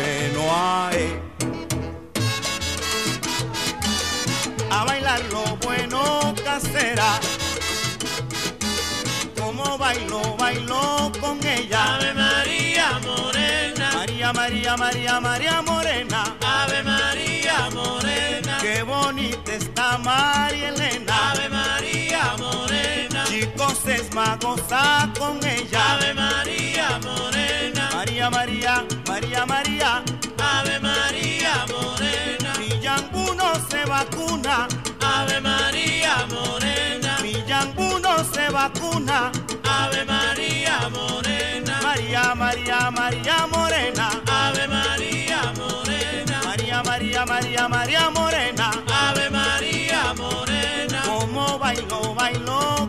bueno 0.00 0.50
a 4.70 4.84
bailar 4.84 5.20
lo 5.30 5.56
bueno 5.56 6.34
casera. 6.44 7.20
Como 9.36 9.76
bailo, 9.78 10.36
bailo 10.36 11.12
con 11.20 11.44
ella. 11.44 11.96
Ave 11.96 12.14
María 12.14 13.00
Morena. 13.04 13.90
María, 13.92 14.32
María, 14.32 14.76
María, 14.76 15.20
María 15.20 15.62
Morena. 15.62 16.36
Ave 16.40 16.82
María 16.82 17.68
Morena. 17.74 18.58
Qué 18.62 18.82
bonita 18.82 19.52
está 19.52 19.98
María 19.98 20.68
Elena. 20.68 21.32
Ave 21.32 21.48
María 21.48 22.36
Morena. 22.38 23.24
Chicos, 23.24 23.86
es 23.86 24.14
más 24.14 24.38
gozar 24.38 25.12
con 25.18 25.44
ella. 25.44 25.94
Ave 25.94 26.14
María 26.14 27.00
Morena. 27.02 27.29
María, 28.28 28.84
María, 29.08 29.46
María, 29.46 29.46
María. 29.46 30.02
Ave 30.38 30.80
María 30.80 31.64
Morena 31.68 32.30
no 33.40 33.54
se 33.70 33.84
vacuna. 33.84 34.68
Ave 35.00 35.40
María 35.40 36.26
Morena. 36.28 37.18
Mi 37.22 37.32
no 38.02 38.24
se 38.24 38.48
vacuna. 38.50 39.32
Ave 39.64 40.04
María 40.04 40.88
Morena. 40.90 41.80
María, 41.82 42.34
María, 42.34 42.90
María 42.90 43.46
Morena. 43.46 44.06
Ave 44.26 44.68
María 44.68 45.40
Morena. 45.56 46.40
María, 46.44 46.82
María, 46.82 47.24
María, 47.26 47.68
María 47.68 48.10
Morena. 48.10 48.70
Ave 49.04 49.30
María 49.30 50.14
Morena. 50.14 51.02
Como 51.06 51.58
bailo, 51.58 52.14
bailo 52.14 52.79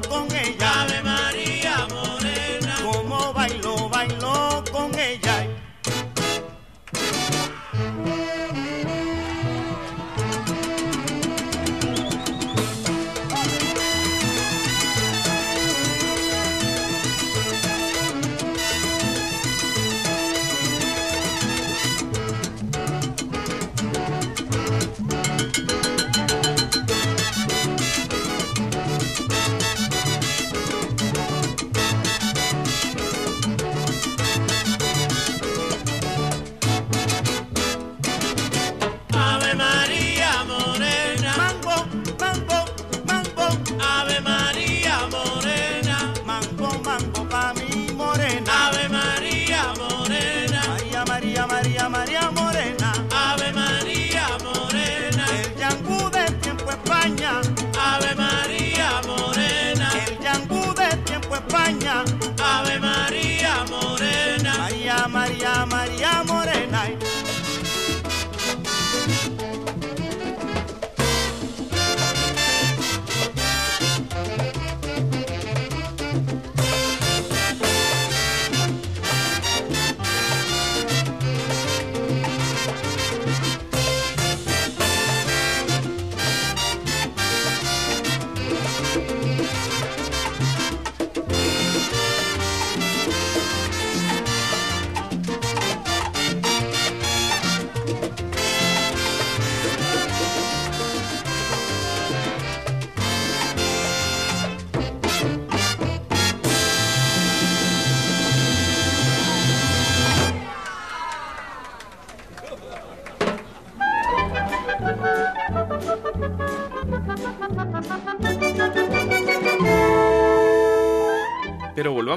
ay. 66.82 67.11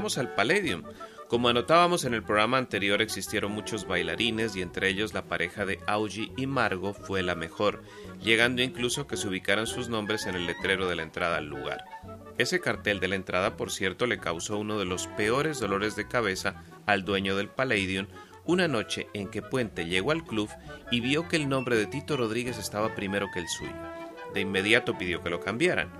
Al 0.04 0.34
Palladium. 0.34 0.82
Como 1.28 1.48
anotábamos 1.48 2.04
en 2.04 2.12
el 2.12 2.22
programa 2.22 2.58
anterior, 2.58 3.00
existieron 3.00 3.52
muchos 3.52 3.86
bailarines 3.86 4.54
y 4.54 4.60
entre 4.60 4.88
ellos 4.88 5.14
la 5.14 5.24
pareja 5.24 5.64
de 5.64 5.80
Augie 5.86 6.30
y 6.36 6.46
Margo 6.46 6.92
fue 6.92 7.22
la 7.22 7.34
mejor, 7.34 7.82
llegando 8.22 8.60
incluso 8.60 9.06
que 9.06 9.16
se 9.16 9.28
ubicaran 9.28 9.66
sus 9.66 9.88
nombres 9.88 10.26
en 10.26 10.34
el 10.34 10.46
letrero 10.46 10.88
de 10.88 10.96
la 10.96 11.02
entrada 11.02 11.38
al 11.38 11.46
lugar. 11.46 11.84
Ese 12.36 12.60
cartel 12.60 13.00
de 13.00 13.08
la 13.08 13.14
entrada, 13.14 13.56
por 13.56 13.70
cierto, 13.70 14.06
le 14.06 14.18
causó 14.18 14.58
uno 14.58 14.78
de 14.78 14.84
los 14.84 15.06
peores 15.06 15.58
dolores 15.58 15.96
de 15.96 16.06
cabeza 16.06 16.62
al 16.84 17.06
dueño 17.06 17.34
del 17.34 17.48
Palladium 17.48 18.06
una 18.44 18.68
noche 18.68 19.08
en 19.14 19.28
que 19.28 19.40
Puente 19.40 19.86
llegó 19.86 20.10
al 20.10 20.22
club 20.22 20.50
y 20.90 21.00
vio 21.00 21.28
que 21.28 21.36
el 21.36 21.48
nombre 21.48 21.76
de 21.76 21.86
Tito 21.86 22.18
Rodríguez 22.18 22.58
estaba 22.58 22.94
primero 22.94 23.30
que 23.32 23.40
el 23.40 23.48
suyo. 23.48 23.72
De 24.34 24.42
inmediato 24.42 24.98
pidió 24.98 25.22
que 25.22 25.30
lo 25.30 25.40
cambiaran. 25.40 25.90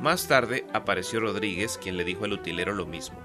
Más 0.00 0.26
tarde 0.26 0.66
apareció 0.72 1.20
Rodríguez, 1.20 1.78
quien 1.80 1.96
le 1.96 2.02
dijo 2.02 2.24
al 2.24 2.32
utilero 2.32 2.72
lo 2.72 2.86
mismo. 2.86 3.20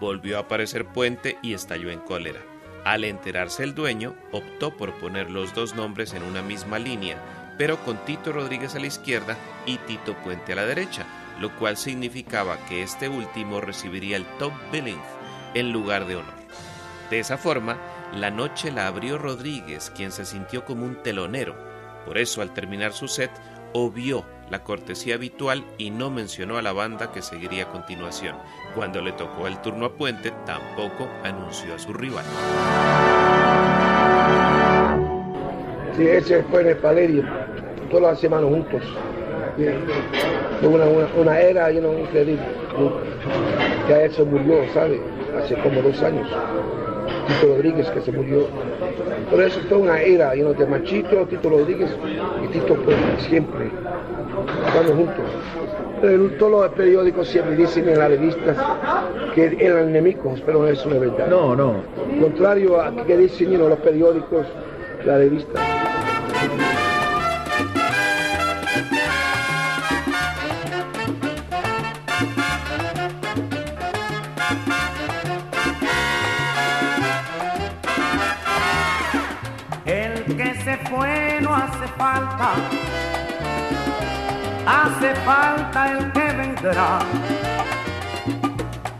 Volvió 0.00 0.38
a 0.38 0.40
aparecer 0.40 0.86
Puente 0.86 1.38
y 1.42 1.52
estalló 1.52 1.90
en 1.90 2.00
cólera. 2.00 2.40
Al 2.84 3.04
enterarse 3.04 3.62
el 3.62 3.74
dueño, 3.74 4.14
optó 4.32 4.74
por 4.76 4.98
poner 4.98 5.30
los 5.30 5.54
dos 5.54 5.74
nombres 5.74 6.14
en 6.14 6.22
una 6.22 6.40
misma 6.40 6.78
línea, 6.78 7.18
pero 7.58 7.76
con 7.84 7.98
Tito 8.06 8.32
Rodríguez 8.32 8.74
a 8.74 8.80
la 8.80 8.86
izquierda 8.86 9.36
y 9.66 9.76
Tito 9.76 10.14
Puente 10.24 10.54
a 10.54 10.56
la 10.56 10.64
derecha, 10.64 11.04
lo 11.38 11.54
cual 11.56 11.76
significaba 11.76 12.56
que 12.66 12.82
este 12.82 13.10
último 13.10 13.60
recibiría 13.60 14.16
el 14.16 14.24
top 14.38 14.52
billing 14.72 15.00
en 15.52 15.70
lugar 15.70 16.06
de 16.06 16.16
honor. 16.16 16.34
De 17.10 17.18
esa 17.18 17.36
forma, 17.36 17.76
la 18.14 18.30
noche 18.30 18.72
la 18.72 18.86
abrió 18.86 19.18
Rodríguez, 19.18 19.92
quien 19.94 20.12
se 20.12 20.24
sintió 20.24 20.64
como 20.64 20.86
un 20.86 21.02
telonero. 21.02 21.54
Por 22.06 22.16
eso, 22.16 22.40
al 22.40 22.54
terminar 22.54 22.94
su 22.94 23.08
set, 23.08 23.30
obvió 23.74 24.24
la 24.50 24.64
cortesía 24.64 25.14
habitual 25.14 25.64
y 25.78 25.90
no 25.90 26.10
mencionó 26.10 26.58
a 26.58 26.62
la 26.62 26.72
banda 26.72 27.12
que 27.12 27.22
seguiría 27.22 27.64
a 27.64 27.72
continuación. 27.72 28.36
Cuando 28.74 29.00
le 29.00 29.12
tocó 29.12 29.46
el 29.46 29.60
turno 29.62 29.86
a 29.86 29.92
Puente, 29.92 30.32
tampoco 30.44 31.08
anunció 31.22 31.74
a 31.74 31.78
su 31.78 31.92
rival. 31.92 32.24
Sí, 35.96 36.06
ese 36.06 36.42
fue 36.44 36.62
en 36.62 36.68
el 36.68 36.76
Palerio, 36.78 37.24
todas 37.90 38.12
las 38.12 38.20
semanas 38.20 38.50
juntos. 38.50 38.82
Fue 40.60 40.68
una, 40.68 40.84
una, 40.84 41.06
una 41.16 41.40
era, 41.40 41.70
yo 41.70 41.80
no 41.80 41.98
increíble. 41.98 42.38
Ya 43.88 44.02
él 44.02 44.12
se 44.12 44.24
murió, 44.24 44.62
¿sabe? 44.72 45.00
Hace 45.38 45.54
como 45.56 45.82
dos 45.82 46.02
años. 46.02 46.28
Tito 47.26 47.54
Rodríguez 47.54 47.88
que 47.90 48.00
se 48.00 48.12
murió. 48.12 48.48
Por 49.30 49.40
eso 49.40 49.60
fue 49.68 49.78
una 49.78 50.00
era, 50.00 50.32
know, 50.34 50.54
de 50.54 50.66
Machito, 50.66 51.26
Tito 51.26 51.50
Rodríguez 51.50 51.90
y 52.44 52.48
Tito 52.48 52.76
siempre. 53.18 53.70
Estamos 54.66 54.92
juntos. 54.92 55.24
Pero 56.00 56.30
todos 56.38 56.52
los 56.52 56.72
periódicos 56.72 57.28
siempre 57.28 57.56
dicen 57.56 57.88
en 57.88 57.98
las 57.98 58.08
revistas 58.08 58.56
que 59.34 59.56
eran 59.60 59.88
enemigos, 59.90 60.42
pero 60.44 60.66
eso 60.66 60.88
no 60.88 60.94
es 60.96 61.00
verdad. 61.00 61.28
No, 61.28 61.54
no. 61.54 61.82
Contrario 62.20 62.80
a 62.80 62.94
que 63.06 63.16
dicen 63.16 63.54
know, 63.54 63.68
los 63.68 63.78
periódicos, 63.78 64.46
la 65.04 65.18
revista. 65.18 65.79
Falta 85.14 85.92
el 85.92 86.12
que 86.12 86.32
vendrá. 86.32 86.98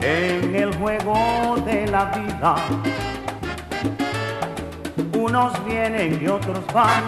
En 0.00 0.54
el 0.54 0.74
juego 0.76 1.56
de 1.64 1.86
la 1.86 2.04
vida, 2.06 2.54
unos 5.12 5.64
vienen 5.64 6.20
y 6.22 6.26
otros 6.28 6.64
van. 6.72 7.04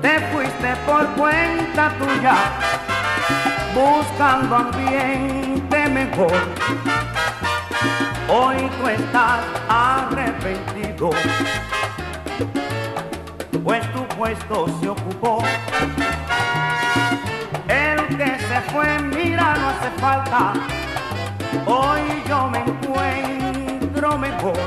Te 0.00 0.20
fuiste 0.32 0.74
por 0.86 1.06
cuenta 1.14 1.92
tuya, 1.98 2.34
buscando 3.74 4.56
ambiente 4.56 5.88
mejor. 5.88 6.32
Hoy 8.28 8.70
tú 8.80 8.88
estás 8.88 9.40
arrepentido, 9.68 11.10
pues 13.62 13.92
tu 13.92 14.04
puesto 14.16 14.66
Hoy 21.64 22.00
yo 22.28 22.48
me 22.48 22.58
encuentro 22.58 24.18
mejor. 24.18 24.58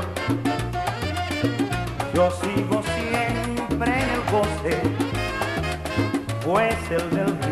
Yo 2.14 2.30
sigo 2.30 2.82
siempre 2.82 4.00
en 4.00 4.08
el 4.08 4.22
goce, 4.32 4.80
pues 6.42 6.90
el 6.90 7.10
del 7.10 7.45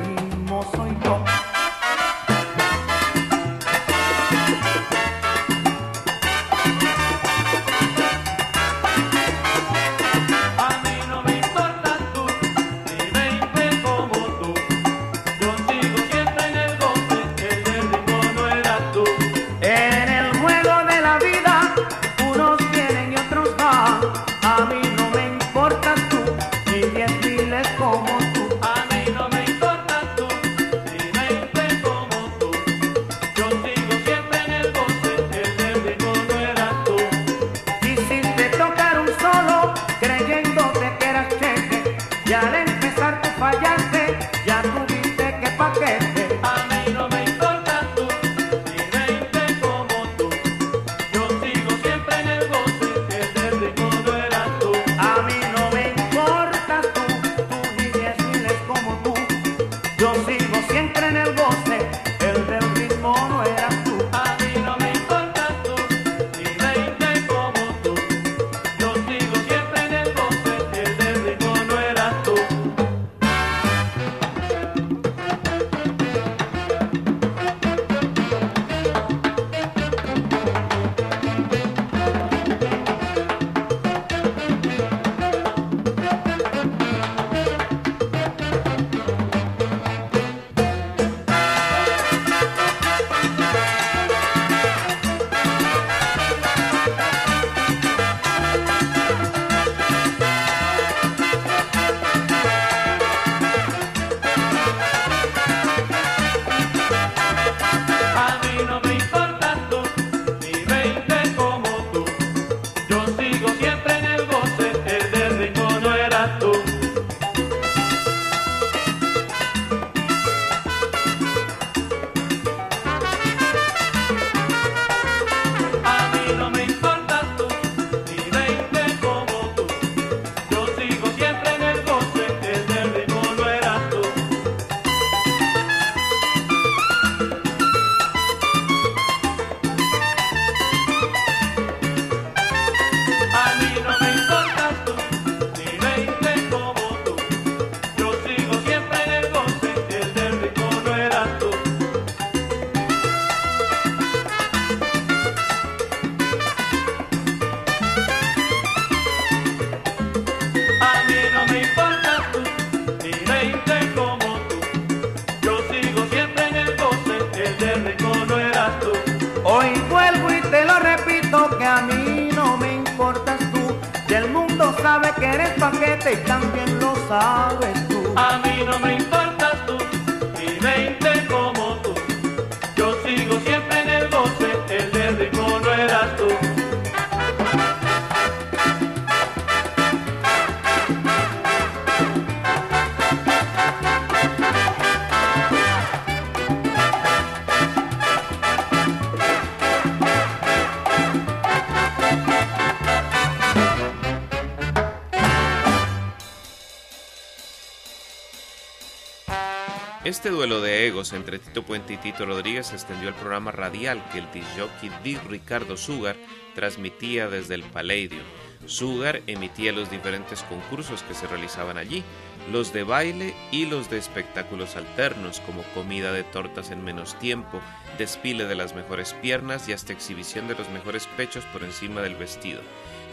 Este 210.04 210.28
duelo 210.28 210.60
de 210.60 210.86
egos 210.86 211.14
entre 211.14 211.38
Tito 211.38 211.62
Puente 211.62 211.94
y 211.94 211.96
Tito 211.96 212.26
Rodríguez 212.26 212.74
extendió 212.74 213.08
al 213.08 213.14
programa 213.14 213.52
radial 213.52 214.04
que 214.12 214.18
el 214.18 214.30
disjockey 214.32 214.90
Dick 215.02 215.24
Ricardo 215.30 215.78
Sugar 215.78 216.14
transmitía 216.54 217.30
desde 217.30 217.54
el 217.54 217.62
Palladium. 217.62 218.20
Sugar 218.66 219.22
emitía 219.26 219.72
los 219.72 219.90
diferentes 219.90 220.42
concursos 220.42 221.02
que 221.04 221.14
se 221.14 221.26
realizaban 221.26 221.78
allí, 221.78 222.04
los 222.52 222.70
de 222.74 222.82
baile 222.82 223.34
y 223.50 223.64
los 223.64 223.88
de 223.88 223.96
espectáculos 223.96 224.76
alternos 224.76 225.40
como 225.40 225.62
comida 225.74 226.12
de 226.12 226.22
tortas 226.22 226.70
en 226.70 226.84
menos 226.84 227.18
tiempo, 227.18 227.62
desfile 227.96 228.44
de 228.44 228.56
las 228.56 228.74
mejores 228.74 229.14
piernas 229.14 229.70
y 229.70 229.72
hasta 229.72 229.94
exhibición 229.94 230.48
de 230.48 230.54
los 230.54 230.68
mejores 230.68 231.06
pechos 231.16 231.46
por 231.46 231.64
encima 231.64 232.02
del 232.02 232.16
vestido. 232.16 232.60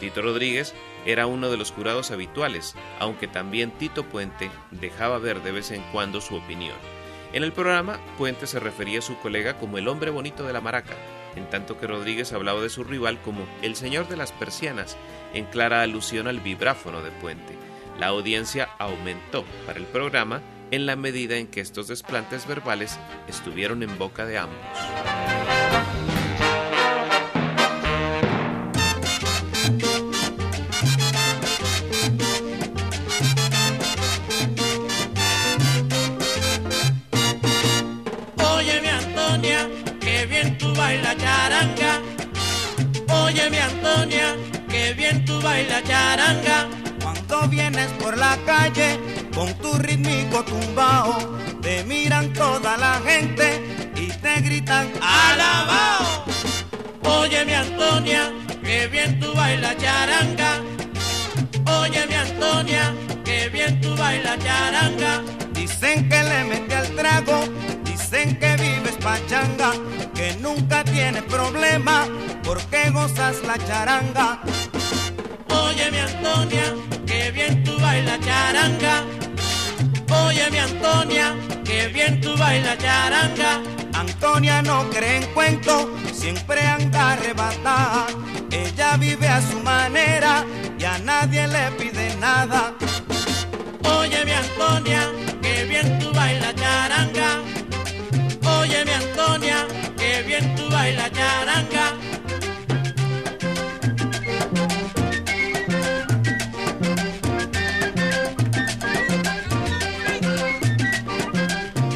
Tito 0.02 0.22
Rodríguez 0.22 0.74
era 1.06 1.28
uno 1.28 1.49
de 1.49 1.58
los 1.58 1.72
jurados 1.72 2.12
habituales, 2.12 2.76
aunque 2.99 3.28
también 3.28 3.72
Tito 3.72 4.04
Puente 4.04 4.52
dejaba 4.72 5.18
ver 5.18 5.41
de 5.41 5.52
vez 5.52 5.72
en 5.72 5.82
cuando 5.91 6.22
su 6.22 6.36
opinión. 6.36 6.76
En 7.34 7.43
el 7.43 7.54
programa, 7.54 7.99
Puente 8.18 8.45
se 8.45 8.60
refería 8.60 8.99
a 8.99 9.02
su 9.04 9.18
colega 9.20 9.58
como 9.58 9.78
el 9.78 9.88
hombre 9.88 10.12
bonito 10.12 10.43
de 10.45 10.54
la 10.54 10.62
maraca, 10.62 10.95
en 11.36 11.49
tanto 11.49 11.80
que 11.80 11.88
Rodríguez 11.88 12.34
hablaba 12.34 12.62
de 12.62 12.70
su 12.70 12.84
rival 12.84 13.22
como 13.22 13.45
el 13.62 13.76
señor 13.76 14.08
de 14.08 14.18
las 14.18 14.32
persianas, 14.32 14.97
en 15.34 15.45
clara 15.45 15.82
alusión 15.82 16.28
al 16.28 16.41
vibráfono 16.41 17.02
de 17.02 17.12
Puente. 17.12 17.56
La 17.97 18.08
audiencia 18.08 18.70
aumentó 18.80 19.45
para 19.66 19.80
el 19.80 19.86
programa 19.86 20.41
en 20.72 20.86
la 20.86 20.95
medida 20.95 21.38
en 21.38 21.47
que 21.47 21.62
estos 21.62 21.88
desplantes 21.88 22.47
verbales 22.47 22.99
estuvieron 23.28 23.84
en 23.84 23.97
boca 23.97 24.26
de 24.26 24.38
ambos. 24.38 26.11
Antonia, 43.92 44.36
que 44.70 44.94
bien 44.94 45.26
tú 45.26 45.42
bailas 45.42 45.84
charanga. 45.84 46.70
Cuando 47.02 47.48
vienes 47.50 47.89
por 48.00 48.18
la 48.18 48.38
calle 48.46 49.00
con 49.36 49.54
tu 49.56 49.74
rítmico 49.74 50.44
tumbao, 50.44 51.18
te 51.62 51.84
miran 51.84 52.32
toda 52.34 52.78
la 52.78 53.02
gente 53.06 53.62
y 53.96 54.08
te 54.08 54.42
gritan 54.42 54.89
alabao. 55.02 56.26
Oye 57.04 57.44
mi 57.46 57.54
Antonia, 57.54 58.32
que 58.64 58.88
bien 58.88 59.20
tú 59.20 59.34
bailas 59.34 59.76
charanga. 59.78 60.62
Oye 61.82 62.08
mi 62.08 62.16
Antonia, 62.16 62.94
que 63.26 63.50
bien 63.50 63.82
tú 63.82 63.96
bailas 63.98 64.39
charanga. 64.39 65.22
Dicen 65.54 66.08
que 66.08 66.24
le 66.24 66.44
mete 66.46 66.76
al 66.76 66.88
trago, 66.96 67.44
dicen 68.12 68.38
que 68.38 68.55
vives 68.57 68.97
pachanga, 69.01 69.72
que 70.14 70.36
nunca 70.41 70.84
tienes 70.84 71.24
problema 71.24 72.05
porque 72.43 72.89
gozas 72.89 73.38
la 73.45 73.57
charanga. 73.57 74.41
Oye 75.49 75.89
mi 75.91 75.99
Antonia, 75.99 76.76
que 77.05 77.32
bien 77.32 77.64
tú 77.64 77.78
bailas 77.80 78.20
charanga. 78.20 79.03
Oye 80.26 80.49
mi 80.51 80.57
Antonia, 80.57 81.36
que 81.64 81.88
bien 81.88 82.20
tú 82.20 82.36
bailas 82.38 82.78
charanga. 82.80 83.62
Antonia 83.93 84.62
no 84.62 84.89
cree 84.89 85.18
en 85.18 85.26
cuentos, 85.34 85.88
siempre 86.14 86.62
anda 86.66 87.14
arrebatada. 87.14 88.07
Ella 88.51 88.97
vive 88.97 89.28
a 89.28 89.41
su 89.41 89.59
manera 89.59 90.43
y 90.78 90.84
a 90.84 90.97
nadie 90.99 91.47
le 91.47 91.72
pide 91.78 92.14
nada. 92.18 92.74
Oye 93.84 94.26
mi 94.26 94.32
Antonia, 94.32 95.01
que 95.41 95.64
bien 95.64 95.97
tú 95.99 96.12
bailas 96.14 96.55
charanga. 96.55 97.51
Mi 98.84 98.92
Antonia, 98.94 99.68
que 99.96 100.24
bien 100.24 100.56
tú 100.56 100.68
bailas 100.72 101.12
charanga. 101.12 101.94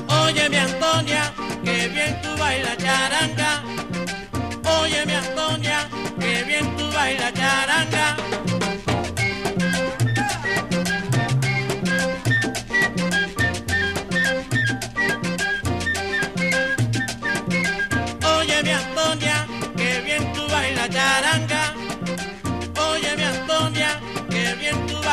Oye 0.07 0.49
mi 0.49 0.57
Antonia, 0.57 1.33
que 1.63 1.87
bien 1.87 2.21
tú 2.21 2.37
bailas 2.37 2.77
charanga. 2.77 3.63
Oye 4.79 5.05
mi 5.07 5.13
Antonia, 5.13 5.87
que 6.19 6.43
bien 6.43 6.75
tú 6.77 6.91
bailas 6.91 7.33
charanga. 7.33 8.15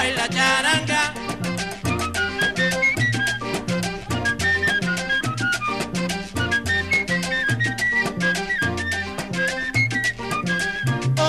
Bailas 0.03 0.29
charanga. 0.31 1.03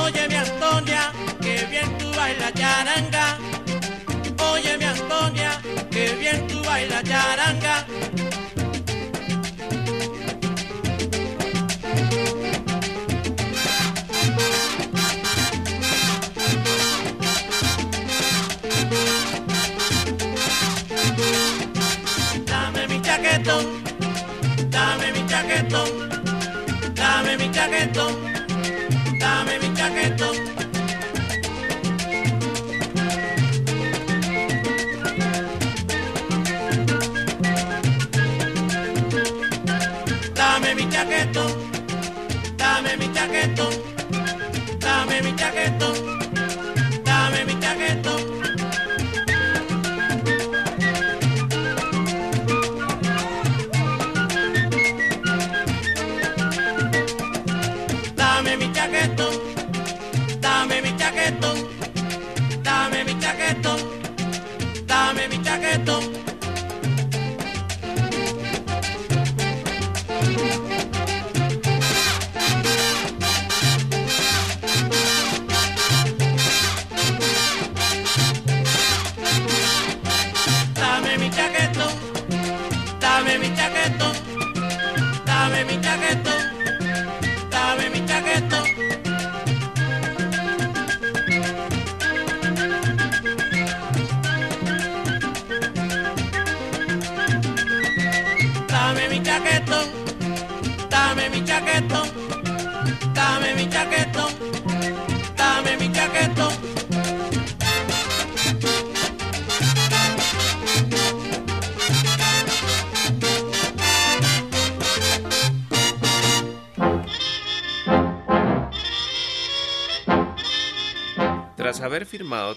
Oye 0.01 0.27
mi 0.27 0.35
Antonia, 0.35 1.11
que 1.41 1.55
bien 1.71 1.97
tú 1.99 2.07
bailas 2.17 2.53
charanga. 2.53 3.37
Oye 4.51 4.77
mi 4.79 4.85
Antonia, 4.85 5.51
que 5.91 6.05
bien 6.19 6.47
tú 6.47 6.63
bailas 6.63 7.03
charanga. 7.03 7.85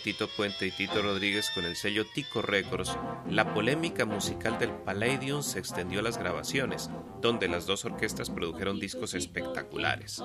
Tito 0.02 0.28
Puente 0.28 0.66
y 0.66 0.70
Tito 0.70 1.00
Rodríguez 1.00 1.50
con 1.54 1.64
el 1.64 1.76
sello 1.76 2.04
Tico 2.12 2.42
Records, 2.42 2.96
la 3.30 3.54
polémica 3.54 4.04
musical 4.04 4.58
del 4.58 4.70
Palladium 4.70 5.42
se 5.42 5.58
extendió 5.58 6.00
a 6.00 6.02
las 6.02 6.18
grabaciones, 6.18 6.90
donde 7.20 7.48
las 7.48 7.66
dos 7.66 7.84
orquestas 7.84 8.28
produjeron 8.28 8.80
discos 8.80 9.14
espectaculares. 9.14 10.22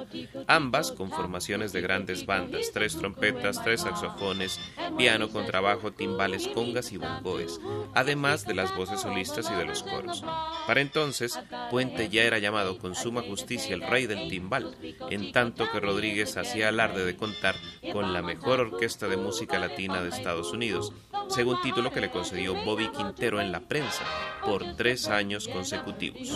Ambas 0.47 0.91
con 0.91 1.11
formaciones 1.11 1.71
de 1.71 1.81
grandes 1.81 2.25
bandas, 2.25 2.71
tres 2.73 2.97
trompetas, 2.97 3.63
tres 3.63 3.81
saxofones, 3.81 4.59
piano, 4.97 5.29
contrabajo, 5.29 5.91
timbales, 5.91 6.47
congas 6.47 6.91
y 6.91 6.97
bongoes, 6.97 7.59
además 7.93 8.45
de 8.45 8.53
las 8.53 8.75
voces 8.75 9.01
solistas 9.01 9.49
y 9.51 9.55
de 9.55 9.65
los 9.65 9.83
coros. 9.83 10.23
Para 10.67 10.81
entonces, 10.81 11.39
Puente 11.69 12.09
ya 12.09 12.23
era 12.23 12.39
llamado 12.39 12.77
con 12.77 12.95
suma 12.95 13.21
justicia 13.21 13.73
el 13.73 13.81
rey 13.81 14.07
del 14.07 14.29
timbal, 14.29 14.75
en 15.09 15.31
tanto 15.31 15.69
que 15.71 15.79
Rodríguez 15.79 16.37
hacía 16.37 16.69
alarde 16.69 17.05
de 17.05 17.15
contar 17.15 17.55
con 17.91 18.13
la 18.13 18.21
mejor 18.21 18.59
Orquesta 18.59 19.07
de 19.07 19.17
Música 19.17 19.59
Latina 19.59 20.01
de 20.01 20.09
Estados 20.09 20.51
Unidos, 20.51 20.93
según 21.29 21.61
título 21.61 21.91
que 21.91 22.01
le 22.01 22.11
concedió 22.11 22.53
Bobby 22.63 22.89
Quintero 22.89 23.41
en 23.41 23.51
la 23.51 23.61
prensa 23.61 24.03
por 24.45 24.75
tres 24.75 25.07
años 25.07 25.47
consecutivos. 25.47 26.29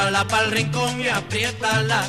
Llévala 0.00 0.26
pa'l 0.26 0.50
rincón 0.50 0.98
y 0.98 1.08
apriétala. 1.08 2.02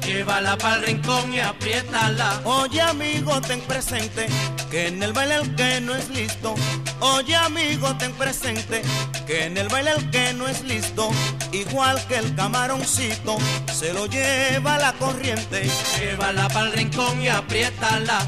Llévala 0.00 0.56
pa'l 0.56 0.82
rincón 0.82 1.34
y 1.34 1.40
apriétala. 1.40 2.40
Oye 2.44 2.80
amigo, 2.80 3.38
ten 3.42 3.60
presente 3.60 4.28
que 4.70 4.86
en 4.86 5.02
el 5.02 5.12
baile 5.12 5.34
el 5.34 5.54
que 5.56 5.82
no 5.82 5.94
es 5.94 6.08
listo. 6.08 6.54
Oye 7.00 7.36
amigo, 7.36 7.94
ten 7.98 8.12
presente 8.14 8.80
que 9.26 9.44
en 9.44 9.58
el 9.58 9.68
baile 9.68 9.90
el 9.90 10.08
que 10.08 10.32
no 10.32 10.48
es 10.48 10.62
listo, 10.62 11.10
igual 11.52 12.00
que 12.06 12.16
el 12.16 12.34
camaroncito, 12.34 13.36
se 13.70 13.92
lo 13.92 14.06
lleva 14.06 14.78
la 14.78 14.94
corriente. 14.94 15.68
Llévala 16.00 16.48
pa'l 16.48 16.72
rincón 16.72 17.20
y 17.20 17.28
apriétala. 17.28 18.26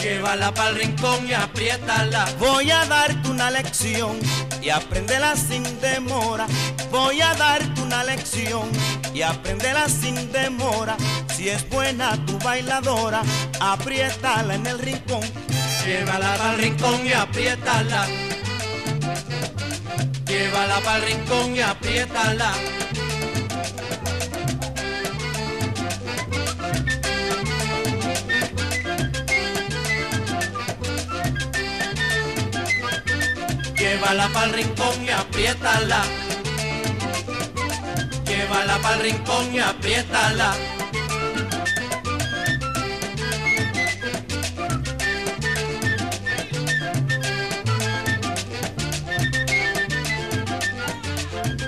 Llévala 0.00 0.54
pa'l 0.54 0.76
rincón 0.76 1.26
y 1.28 1.32
apriétala. 1.32 2.24
Voy 2.38 2.70
a 2.70 2.84
darte 2.84 3.28
una 3.28 3.50
lección 3.50 4.20
y 4.68 4.70
apréndela 4.70 5.34
sin 5.34 5.62
demora. 5.80 6.46
Voy 6.90 7.22
a 7.22 7.32
darte 7.32 7.80
una 7.80 8.04
lección 8.04 8.68
y 9.14 9.22
apréndela 9.22 9.88
sin 9.88 10.30
demora. 10.30 10.94
Si 11.34 11.48
es 11.48 11.66
buena 11.70 12.22
tu 12.26 12.38
bailadora, 12.40 13.22
apriétala 13.60 14.56
en 14.56 14.66
el 14.66 14.78
rincón. 14.78 15.22
Llévala 15.86 16.36
pa'l 16.36 16.58
rincón 16.58 17.06
y 17.06 17.12
apriétala. 17.14 18.06
Llévala 20.26 20.80
pa'l 20.80 21.02
rincón 21.02 21.56
y 21.56 21.60
apriétala. 21.60 22.52
Llévala 33.78 34.28
pa'l 34.34 34.52
rincón 34.52 35.04
y 35.06 35.10
apriétala. 35.10 36.02
Llévala 38.26 38.78
pa'l 38.82 39.00
rincón 39.02 39.54
y 39.54 39.60
apriétala. 39.60 40.50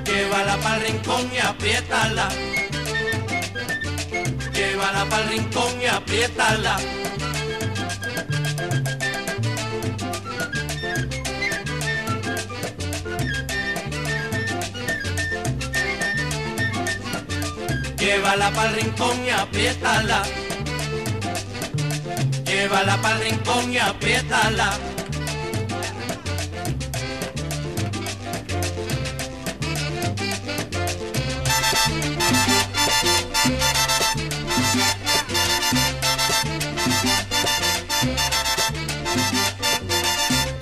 Llévala 0.05 0.57
pa'l 0.65 0.81
rincón 0.83 1.31
y 1.33 1.39
apriétala. 1.39 2.29
Llévala 4.53 5.05
pa'l 5.11 5.29
rincón 5.29 5.81
y 5.81 5.87
apriétala. 5.87 6.77
Llévala 18.01 18.51
pa'l 18.51 18.75
rincón 18.77 19.27
y 19.27 19.31
apriétala. 19.31 20.23
Llévala 22.47 22.97
pa'l 23.03 23.21
rincón 23.21 23.73
y 23.73 23.79
apriétala. 23.79 24.69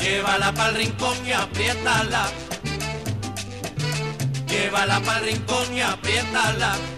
Llévala 0.01 0.53
pa'l 0.53 0.75
rincón 0.75 1.17
y 1.25 1.33
apriétala. 1.33 2.23
Llévala 4.49 5.01
pa'l 5.07 5.25
rincón 5.25 5.77
y 5.77 5.81
apriétala. 5.83 6.98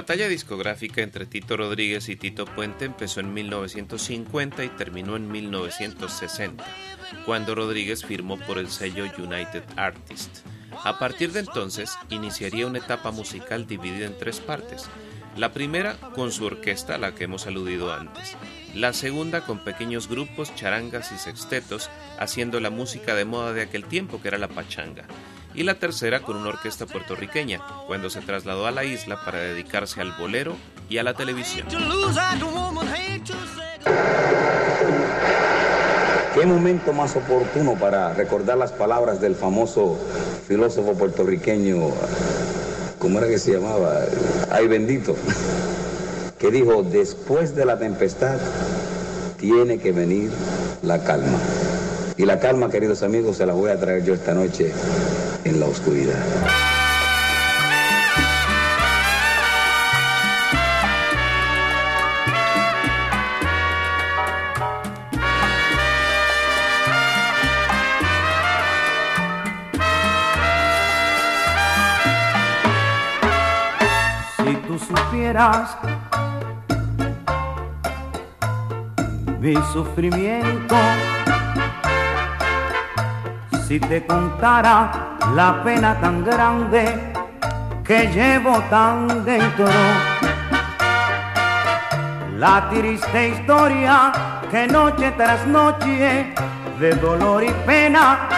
Batalla 0.00 0.28
discográfica 0.28 1.02
entre 1.02 1.26
Tito 1.26 1.58
Rodríguez 1.58 2.08
y 2.08 2.16
Tito 2.16 2.46
Puente 2.46 2.86
empezó 2.86 3.20
en 3.20 3.34
1950 3.34 4.64
y 4.64 4.70
terminó 4.70 5.14
en 5.14 5.30
1960, 5.30 6.64
cuando 7.26 7.54
Rodríguez 7.54 8.06
firmó 8.06 8.38
por 8.38 8.56
el 8.56 8.70
sello 8.70 9.04
United 9.18 9.62
Artists. 9.76 10.42
A 10.84 10.98
partir 10.98 11.32
de 11.32 11.40
entonces, 11.40 11.98
iniciaría 12.08 12.66
una 12.66 12.78
etapa 12.78 13.10
musical 13.10 13.66
dividida 13.66 14.06
en 14.06 14.16
tres 14.16 14.40
partes. 14.40 14.88
La 15.36 15.52
primera 15.52 15.96
con 16.14 16.32
su 16.32 16.46
orquesta, 16.46 16.94
a 16.94 16.98
la 16.98 17.14
que 17.14 17.24
hemos 17.24 17.46
aludido 17.46 17.92
antes. 17.92 18.38
La 18.74 18.94
segunda 18.94 19.44
con 19.44 19.58
pequeños 19.58 20.08
grupos, 20.08 20.54
charangas 20.54 21.12
y 21.12 21.18
sextetos, 21.18 21.90
haciendo 22.18 22.58
la 22.60 22.70
música 22.70 23.14
de 23.14 23.26
moda 23.26 23.52
de 23.52 23.60
aquel 23.60 23.84
tiempo, 23.84 24.22
que 24.22 24.28
era 24.28 24.38
la 24.38 24.48
pachanga 24.48 25.04
y 25.54 25.64
la 25.64 25.74
tercera 25.74 26.20
con 26.20 26.36
una 26.36 26.50
orquesta 26.50 26.86
puertorriqueña, 26.86 27.60
cuando 27.86 28.10
se 28.10 28.20
trasladó 28.20 28.66
a 28.66 28.70
la 28.70 28.84
isla 28.84 29.20
para 29.24 29.38
dedicarse 29.38 30.00
al 30.00 30.12
bolero 30.12 30.56
y 30.88 30.98
a 30.98 31.02
la 31.02 31.14
televisión. 31.14 31.66
¿Qué 36.34 36.46
momento 36.46 36.92
más 36.92 37.16
oportuno 37.16 37.74
para 37.74 38.14
recordar 38.14 38.56
las 38.56 38.72
palabras 38.72 39.20
del 39.20 39.34
famoso 39.34 39.98
filósofo 40.46 40.94
puertorriqueño, 40.94 41.90
¿cómo 42.98 43.18
era 43.18 43.26
que 43.26 43.38
se 43.38 43.52
llamaba? 43.52 44.00
Ay 44.50 44.68
bendito, 44.68 45.16
que 46.38 46.50
dijo, 46.50 46.84
después 46.84 47.56
de 47.56 47.64
la 47.64 47.78
tempestad 47.78 48.38
tiene 49.38 49.78
que 49.78 49.90
venir 49.90 50.30
la 50.82 51.02
calma. 51.02 51.38
Y 52.16 52.26
la 52.26 52.38
calma, 52.38 52.70
queridos 52.70 53.02
amigos, 53.02 53.38
se 53.38 53.46
la 53.46 53.54
voy 53.54 53.70
a 53.70 53.80
traer 53.80 54.04
yo 54.04 54.14
esta 54.14 54.34
noche 54.34 54.72
en 55.44 55.60
la 55.60 55.66
oscuridad. 55.66 56.16
Si 74.36 74.54
tú 74.66 74.78
supieras 74.78 75.76
mi 79.40 79.54
sufrimiento, 79.72 80.76
si 83.66 83.80
te 83.80 84.04
contara 84.04 85.09
la 85.34 85.62
pena 85.62 85.98
tan 86.00 86.24
grande 86.24 87.12
que 87.84 88.06
llevo 88.08 88.60
tan 88.70 89.24
dentro, 89.24 89.68
la 92.36 92.68
triste 92.70 93.28
historia 93.28 94.12
que 94.50 94.66
noche 94.66 95.12
tras 95.16 95.46
noche 95.46 96.34
de 96.78 96.94
dolor 96.94 97.44
y 97.44 97.52
pena 97.66 98.28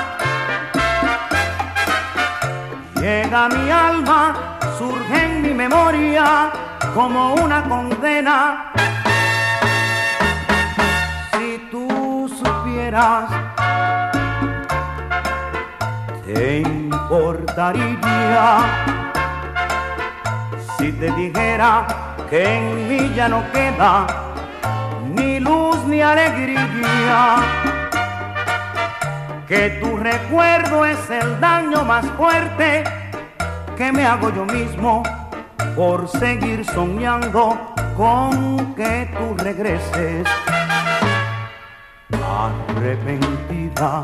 llega 3.03 3.49
mi 3.49 3.69
alma, 3.69 4.59
surge 4.79 5.25
en 5.25 5.43
mi 5.43 5.53
memoria 5.53 6.53
como 6.95 7.35
una 7.35 7.65
condena. 7.65 8.73
Si 11.33 11.69
tú 11.71 12.31
supieras, 12.41 13.42
te 16.35 16.61
importaría 16.61 17.95
si 20.79 20.93
te 20.93 21.11
dijera 21.13 21.87
que 22.31 22.57
en 22.57 22.89
mí 22.89 23.13
ya 23.15 23.29
no 23.29 23.43
queda 23.53 24.07
ni 25.15 25.41
luz 25.41 25.77
ni 25.87 26.01
alegría. 26.01 27.37
Que 29.47 29.71
tu 29.83 29.97
recuerdo 29.99 30.87
es 30.87 31.11
el 31.11 31.39
daño 31.41 31.85
más 31.85 32.07
fuerte 32.17 32.85
que 33.77 33.93
me 33.93 34.07
hago 34.07 34.33
yo 34.35 34.47
mismo 34.47 35.03
por 35.77 36.09
seguir 36.09 36.65
soñando 36.65 37.75
con 37.97 38.75
que 38.75 39.11
tú 39.19 39.35
regreses 39.43 40.27
arrepentida. 42.79 44.03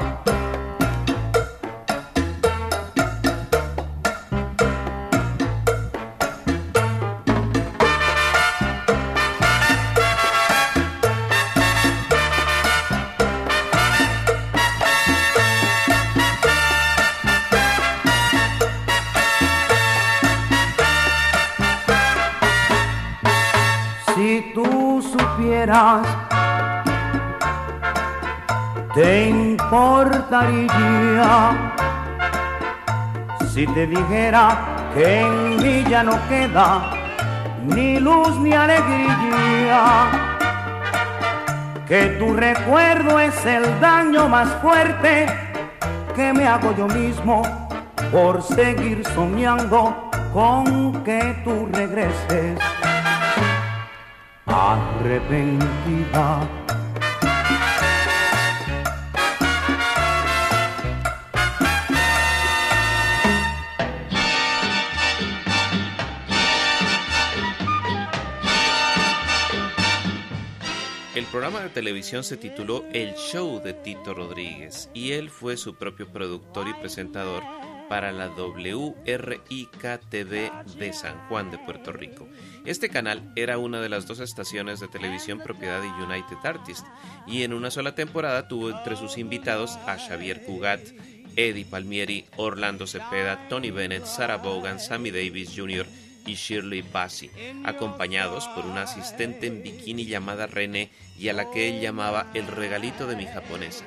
Si 24.18 24.50
tú 24.52 25.00
supieras, 25.00 26.04
te 28.92 29.28
importaría 29.28 30.66
si 33.48 33.64
te 33.68 33.86
dijera 33.86 34.90
que 34.92 35.20
en 35.20 35.56
mí 35.58 35.84
ya 35.88 36.02
no 36.02 36.18
queda 36.28 36.90
ni 37.64 38.00
luz 38.00 38.36
ni 38.40 38.52
alegría. 38.52 40.10
Que 41.86 42.16
tu 42.18 42.34
recuerdo 42.34 43.20
es 43.20 43.46
el 43.46 43.78
daño 43.78 44.28
más 44.28 44.48
fuerte 44.60 45.26
que 46.16 46.32
me 46.32 46.44
hago 46.48 46.74
yo 46.76 46.88
mismo 46.88 47.42
por 48.10 48.42
seguir 48.42 49.06
soñando 49.14 50.10
con 50.32 51.04
que 51.04 51.40
tú 51.44 51.68
regreses 51.70 52.58
arrepentida. 54.68 56.46
El 71.14 71.24
programa 71.24 71.60
de 71.60 71.70
televisión 71.70 72.22
se 72.22 72.36
tituló 72.36 72.84
El 72.92 73.14
Show 73.14 73.62
de 73.62 73.72
Tito 73.72 74.12
Rodríguez 74.12 74.90
y 74.92 75.12
él 75.12 75.30
fue 75.30 75.56
su 75.56 75.76
propio 75.76 76.12
productor 76.12 76.68
y 76.68 76.74
presentador 76.74 77.42
para 77.88 78.12
la 78.12 78.28
WRIK-TV 78.28 79.02
de 80.78 80.92
San 80.92 81.18
Juan 81.28 81.50
de 81.50 81.58
Puerto 81.58 81.90
Rico. 81.90 82.28
Este 82.68 82.90
canal 82.90 83.22
era 83.34 83.56
una 83.56 83.80
de 83.80 83.88
las 83.88 84.06
dos 84.06 84.20
estaciones 84.20 84.78
de 84.78 84.88
televisión 84.88 85.38
propiedad 85.38 85.80
de 85.80 85.88
United 85.88 86.36
Artists 86.44 86.84
y 87.26 87.42
en 87.42 87.54
una 87.54 87.70
sola 87.70 87.94
temporada 87.94 88.46
tuvo 88.46 88.68
entre 88.68 88.94
sus 88.94 89.16
invitados 89.16 89.78
a 89.86 89.96
Xavier 89.96 90.44
Cugat, 90.44 90.80
Eddie 91.34 91.64
Palmieri, 91.64 92.26
Orlando 92.36 92.86
Cepeda, 92.86 93.48
Tony 93.48 93.70
Bennett, 93.70 94.04
Sarah 94.04 94.36
Vaughan, 94.36 94.80
Sammy 94.80 95.10
Davis 95.10 95.54
Jr. 95.56 95.86
y 96.26 96.34
Shirley 96.34 96.82
Bassey, 96.82 97.30
acompañados 97.64 98.46
por 98.48 98.66
una 98.66 98.82
asistente 98.82 99.46
en 99.46 99.62
bikini 99.62 100.04
llamada 100.04 100.46
René 100.46 100.90
y 101.18 101.30
a 101.30 101.32
la 101.32 101.50
que 101.50 101.70
él 101.70 101.80
llamaba 101.80 102.30
el 102.34 102.46
regalito 102.48 103.06
de 103.06 103.16
mi 103.16 103.24
japonesa. 103.24 103.86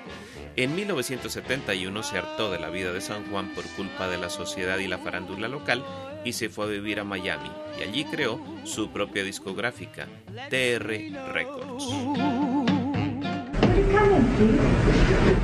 En 0.55 0.75
1971 0.75 2.01
se 2.01 2.17
hartó 2.17 2.49
de 2.49 2.57
la 2.57 2.71
vida 2.71 2.91
de 2.91 3.01
San 3.01 3.29
Juan 3.29 3.53
por 3.53 3.63
culpa 3.75 4.07
de 4.07 4.17
la 4.17 4.32
sociedad 4.32 4.79
y 4.79 4.88
la 4.88 4.97
farándula 4.97 5.47
local 5.49 5.86
y 6.24 6.34
se 6.34 6.49
fue 6.49 6.65
a 6.65 6.67
vivir 6.69 6.99
a 6.99 7.03
Miami 7.03 7.51
y 7.80 7.84
allí 7.84 8.05
creó 8.05 8.39
su 8.63 8.91
propia 8.91 9.24
discográfica, 9.24 10.07
TR 10.49 10.88
Records. 11.34 11.86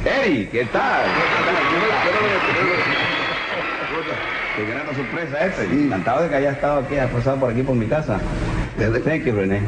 Eri, 0.05 0.47
¿qué 0.47 0.65
tal? 0.65 1.05
Qué 4.55 4.65
gran 4.65 4.95
sorpresa 4.95 5.45
este. 5.45 5.63
Encantado 5.65 6.23
de 6.23 6.29
que 6.29 6.35
haya 6.35 6.51
estado 6.51 6.79
aquí, 6.79 6.93
haya 6.95 7.11
pasado 7.11 7.39
por 7.39 7.51
aquí 7.51 7.61
por 7.61 7.75
mi 7.75 7.87
casa. 7.87 8.19
Thank 8.77 9.25
you, 9.25 9.33
René. 9.33 9.61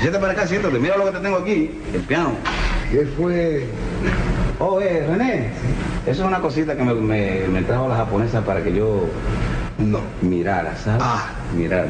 Siéntate 0.00 0.20
para 0.20 0.32
acá, 0.32 0.46
siéntate. 0.46 0.78
Mira 0.78 0.96
lo 0.96 1.06
que 1.06 1.12
te 1.12 1.18
tengo 1.20 1.36
aquí, 1.36 1.70
el 1.94 2.00
piano. 2.02 2.34
¿Qué 2.90 3.06
fue? 3.16 3.66
Oh, 4.58 4.80
eh, 4.80 5.04
René, 5.08 5.50
eso 6.06 6.22
es 6.22 6.28
una 6.28 6.40
cosita 6.40 6.76
que 6.76 6.82
me, 6.82 6.94
me, 6.94 7.48
me 7.48 7.62
trajo 7.62 7.88
la 7.88 7.96
japonesa 7.96 8.42
para 8.42 8.62
que 8.62 8.72
yo 8.72 9.08
no 9.78 10.00
mirara, 10.20 10.76
¿sabes? 10.76 11.02
Ah. 11.04 11.30
Mirara. 11.56 11.88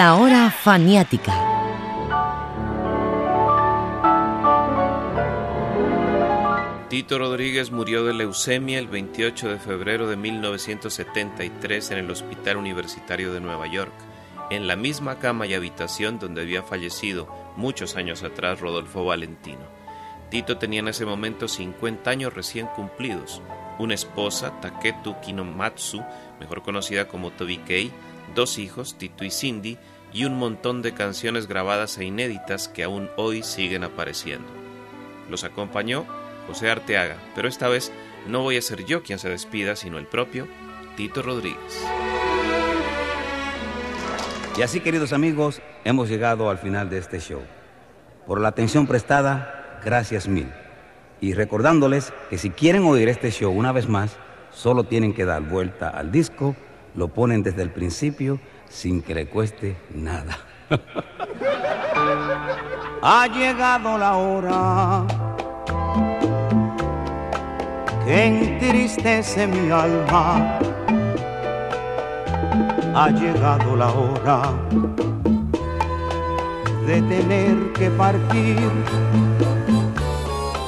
La 0.00 0.14
hora 0.14 0.50
faniática. 0.50 1.30
Tito 6.88 7.18
Rodríguez 7.18 7.70
murió 7.70 8.02
de 8.06 8.14
leucemia 8.14 8.78
el 8.78 8.88
28 8.88 9.50
de 9.50 9.58
febrero 9.58 10.08
de 10.08 10.16
1973 10.16 11.90
en 11.90 11.98
el 11.98 12.10
Hospital 12.10 12.56
Universitario 12.56 13.30
de 13.34 13.42
Nueva 13.42 13.66
York, 13.66 13.92
en 14.48 14.66
la 14.66 14.74
misma 14.74 15.18
cama 15.18 15.46
y 15.46 15.52
habitación 15.52 16.18
donde 16.18 16.40
había 16.40 16.62
fallecido 16.62 17.28
muchos 17.56 17.94
años 17.96 18.22
atrás 18.22 18.58
Rodolfo 18.58 19.04
Valentino. 19.04 19.66
Tito 20.30 20.56
tenía 20.56 20.80
en 20.80 20.88
ese 20.88 21.04
momento 21.04 21.46
50 21.46 22.10
años 22.10 22.32
recién 22.32 22.68
cumplidos, 22.68 23.42
una 23.80 23.94
esposa, 23.94 24.60
Taketu 24.60 25.18
Kinomatsu, 25.20 26.04
mejor 26.38 26.62
conocida 26.62 27.08
como 27.08 27.30
Toby 27.30 27.58
Kei, 27.58 27.90
dos 28.34 28.58
hijos, 28.58 28.96
Tito 28.98 29.24
y 29.24 29.30
Cindy, 29.30 29.78
y 30.12 30.24
un 30.24 30.36
montón 30.36 30.82
de 30.82 30.92
canciones 30.92 31.46
grabadas 31.46 31.96
e 31.98 32.04
inéditas 32.04 32.68
que 32.68 32.84
aún 32.84 33.08
hoy 33.16 33.42
siguen 33.42 33.84
apareciendo. 33.84 34.48
Los 35.30 35.44
acompañó 35.44 36.04
José 36.46 36.70
Arteaga, 36.70 37.16
pero 37.34 37.48
esta 37.48 37.68
vez 37.68 37.90
no 38.26 38.42
voy 38.42 38.56
a 38.56 38.62
ser 38.62 38.84
yo 38.84 39.02
quien 39.02 39.18
se 39.18 39.28
despida, 39.28 39.76
sino 39.76 39.98
el 39.98 40.06
propio 40.06 40.46
Tito 40.96 41.22
Rodríguez. 41.22 41.86
Y 44.58 44.62
así, 44.62 44.80
queridos 44.80 45.14
amigos, 45.14 45.62
hemos 45.84 46.08
llegado 46.08 46.50
al 46.50 46.58
final 46.58 46.90
de 46.90 46.98
este 46.98 47.18
show. 47.18 47.40
Por 48.26 48.40
la 48.40 48.48
atención 48.48 48.86
prestada, 48.86 49.80
gracias 49.82 50.28
mil. 50.28 50.52
Y 51.20 51.34
recordándoles 51.34 52.12
que 52.30 52.38
si 52.38 52.50
quieren 52.50 52.84
oír 52.84 53.08
este 53.08 53.30
show 53.30 53.52
una 53.52 53.72
vez 53.72 53.88
más, 53.88 54.16
solo 54.50 54.84
tienen 54.84 55.12
que 55.12 55.24
dar 55.24 55.42
vuelta 55.42 55.88
al 55.88 56.10
disco, 56.10 56.56
lo 56.94 57.08
ponen 57.08 57.42
desde 57.42 57.62
el 57.62 57.70
principio 57.70 58.40
sin 58.68 59.02
que 59.02 59.14
le 59.14 59.26
cueste 59.26 59.76
nada. 59.94 60.38
Ha 63.02 63.26
llegado 63.28 63.96
la 63.96 64.16
hora 64.16 65.06
que 68.04 68.26
entristece 68.26 69.46
mi 69.46 69.70
alma. 69.70 70.58
Ha 72.94 73.10
llegado 73.10 73.74
la 73.74 73.88
hora 73.88 74.52
de 76.86 77.00
tener 77.00 77.72
que 77.72 77.88
partir. 77.90 78.70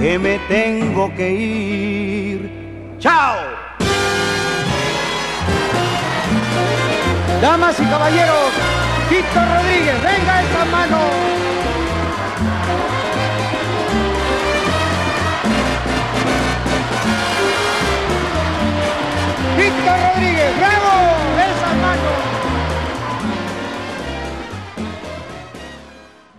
que 0.00 0.18
me 0.18 0.38
tengo 0.48 1.12
que 1.14 1.30
ir. 1.30 2.98
¡Chao! 2.98 3.36
Damas 7.42 7.78
y 7.80 7.84
caballeros, 7.84 8.52
Tito 9.08 9.40
Rodríguez, 9.54 10.02
venga 10.02 10.42
esa 10.42 10.64
mano. 10.66 10.98
Tito 19.56 19.96
Rodríguez, 20.14 20.56
bravo. 20.58 21.17